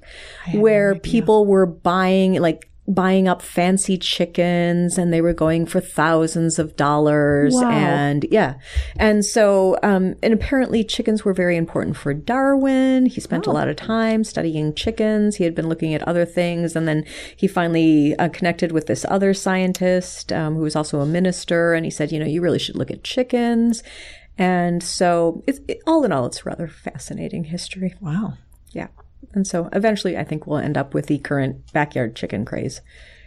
where 0.54 0.96
people 0.96 1.46
were 1.46 1.66
buying 1.66 2.34
like 2.42 2.70
buying 2.86 3.30
up 3.30 3.42
fancy 3.42 3.98
chickens 3.98 4.98
and 4.98 5.14
they 5.14 5.22
were 5.22 5.34
going 5.34 5.66
for 5.66 5.80
thousands 5.80 6.60
of 6.60 6.76
dollars 6.76 7.54
Wow. 7.56 7.72
and 7.72 8.26
yeah. 8.30 8.56
And 8.98 9.24
so 9.24 9.78
um 9.84 10.16
and 10.22 10.34
apparently 10.34 10.84
chickens 10.84 11.24
were 11.24 11.34
very 11.34 11.56
important 11.56 11.96
for 11.96 12.14
darwin. 12.14 13.06
He 13.06 13.22
spent 13.22 13.48
a 13.48 13.52
lot 13.52 13.70
of 13.70 13.78
time 13.78 14.26
studying 14.26 14.74
chickens. 14.74 15.38
He 15.38 15.46
had 15.46 15.56
been 15.56 15.70
looking 15.70 15.94
at 15.94 16.04
other 16.04 16.26
things 16.26 16.76
and 16.76 16.86
then 16.86 17.06
he 17.38 17.48
finally 17.48 18.16
uh, 18.18 18.28
connected 18.30 18.74
with 18.74 18.88
this 18.88 19.06
other 19.08 19.34
scientist 19.34 20.34
um, 20.34 20.56
who 20.56 20.62
was 20.62 20.76
also 20.76 21.00
a 21.00 21.06
minister 21.06 21.74
and 21.74 21.86
he 21.86 21.92
said 21.92 22.12
you 22.12 22.20
know 22.20 22.26
you 22.26 22.42
really 22.42 22.60
should 22.60 22.76
look 22.76 22.92
at 22.92 23.04
chickens. 23.04 23.82
And 24.38 24.84
so 24.84 25.42
it's 25.48 25.60
it, 25.70 25.82
all 25.88 26.04
in 26.04 26.12
all 26.12 26.26
it's 26.26 26.46
rather 26.46 26.68
fascinating 26.68 27.46
history. 27.46 27.96
Wow. 28.02 28.34
yeah 28.74 28.88
and 29.34 29.48
so 29.48 29.70
eventually 29.74 30.18
i 30.18 30.24
think 30.24 30.46
we'll 30.46 30.60
end 30.60 30.78
up 30.78 30.94
with 30.94 31.08
the 31.08 31.18
current 31.20 31.72
backyard 31.74 32.16
chicken 32.16 32.46
craze 32.46 32.82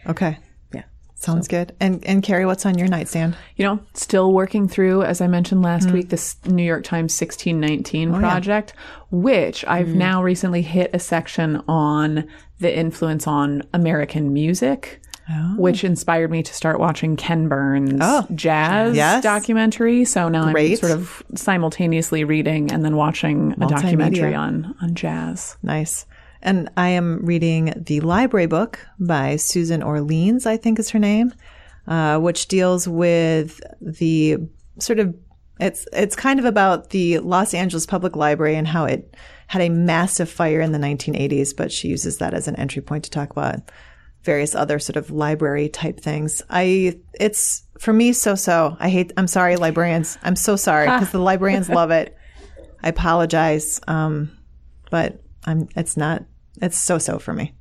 Okay. 0.07 0.37
yeah 0.73 0.83
Sounds 1.19 1.47
good. 1.47 1.75
And 1.79 2.05
and 2.05 2.21
Carrie, 2.21 2.45
what's 2.45 2.65
on 2.65 2.77
your 2.77 2.87
nightstand? 2.87 3.35
You 3.55 3.65
know, 3.65 3.79
still 3.93 4.33
working 4.33 4.67
through, 4.67 5.01
as 5.01 5.19
I 5.19 5.25
mentioned 5.25 5.63
last 5.63 5.87
mm. 5.87 5.93
week, 5.93 6.09
this 6.09 6.35
New 6.45 6.63
York 6.63 6.83
Times 6.83 7.19
1619 7.19 8.13
project, 8.13 8.73
which 9.09 9.65
I've 9.65 9.87
mm. 9.87 9.95
now 9.95 10.21
recently 10.21 10.61
hit 10.61 10.91
a 10.93 10.99
section 10.99 11.63
on 11.67 12.27
the 12.59 12.75
influence 12.75 13.25
on 13.25 13.63
American 13.73 14.31
music. 14.31 15.01
Which 15.57 15.83
inspired 15.83 16.31
me 16.31 16.41
to 16.43 16.53
start 16.53 16.79
watching 16.79 17.15
Ken 17.15 17.47
Burns' 17.47 17.99
jazz 18.33 18.95
Yes. 18.95 19.23
documentary. 19.23 20.05
So 20.05 20.29
now 20.29 20.43
I'm 20.43 20.75
sort 20.77 20.91
of 20.93 21.21
simultaneously 21.35 22.23
reading 22.23 22.71
and 22.71 22.83
then 22.85 22.95
watching 22.95 23.53
a 23.59 23.67
documentary 23.67 24.33
on 24.33 24.75
on 24.81 24.95
jazz. 24.95 25.57
Nice. 25.63 26.05
And 26.41 26.69
I 26.77 26.89
am 26.89 27.25
reading 27.25 27.73
the 27.75 27.99
library 28.01 28.45
book 28.45 28.79
by 28.99 29.35
Susan 29.37 29.81
Orleans, 29.83 30.45
I 30.45 30.55
think 30.55 30.79
is 30.79 30.91
her 30.91 30.99
name, 30.99 31.33
uh, 31.87 32.19
which 32.19 32.47
deals 32.47 32.87
with 32.87 33.59
the 33.81 34.37
sort 34.79 34.99
of 34.99 35.15
it's 35.59 35.87
it's 35.91 36.15
kind 36.15 36.39
of 36.39 36.45
about 36.45 36.91
the 36.91 37.19
Los 37.19 37.53
Angeles 37.53 37.85
Public 37.85 38.15
Library 38.15 38.55
and 38.55 38.67
how 38.67 38.85
it 38.85 39.15
had 39.47 39.61
a 39.61 39.69
massive 39.69 40.29
fire 40.29 40.61
in 40.61 40.71
the 40.71 40.77
1980s, 40.77 41.55
but 41.55 41.71
she 41.71 41.87
uses 41.87 42.19
that 42.19 42.33
as 42.33 42.47
an 42.47 42.55
entry 42.57 42.81
point 42.81 43.03
to 43.05 43.09
talk 43.09 43.31
about 43.31 43.59
various 44.27 44.53
other 44.53 44.77
sort 44.77 44.95
of 44.95 45.09
library 45.09 45.69
type 45.69 45.99
things. 45.99 46.43
I 46.51 46.99
it's 47.19 47.63
for 47.79 47.91
me 47.91 48.13
so 48.13 48.35
so. 48.35 48.77
I 48.79 48.89
hate 48.89 49.11
I'm 49.17 49.25
sorry 49.27 49.55
librarians. 49.55 50.19
I'm 50.21 50.35
so 50.35 50.55
sorry 50.55 50.85
because 50.91 51.11
the 51.11 51.19
librarians 51.19 51.69
love 51.69 51.89
it. 51.89 52.15
I 52.83 52.89
apologize. 52.89 53.81
Um 53.87 54.37
but 54.91 55.19
I'm 55.45 55.67
it's 55.75 55.97
not 55.97 56.25
it's 56.61 56.77
so 56.77 56.99
so 56.99 57.17
for 57.17 57.33
me. 57.33 57.55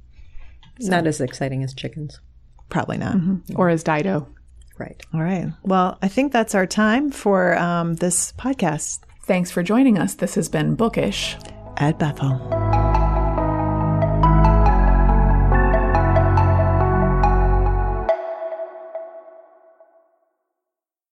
It's 0.76 0.88
not 0.88 1.06
as 1.06 1.22
exciting 1.22 1.64
as 1.64 1.72
chickens 1.72 2.20
Probably 2.68 2.98
not. 2.98 3.16
Or 3.54 3.70
as 3.70 3.82
Dido. 3.84 4.28
right 4.76 5.00
All 5.14 5.22
right. 5.22 5.46
Well, 5.62 5.96
I 6.02 6.08
think 6.08 6.32
that's 6.32 6.54
our 6.54 6.66
time 6.66 7.12
for 7.12 7.56
um, 7.56 7.94
this 7.94 8.32
podcast 8.32 9.06
Thanks 9.26 9.50
for 9.50 9.64
joining 9.64 9.98
us. 9.98 10.14
This 10.14 10.36
has 10.36 10.48
been 10.48 10.76
Bookish. 10.76 11.36
at 11.78 11.98
Bethel. 11.98 12.85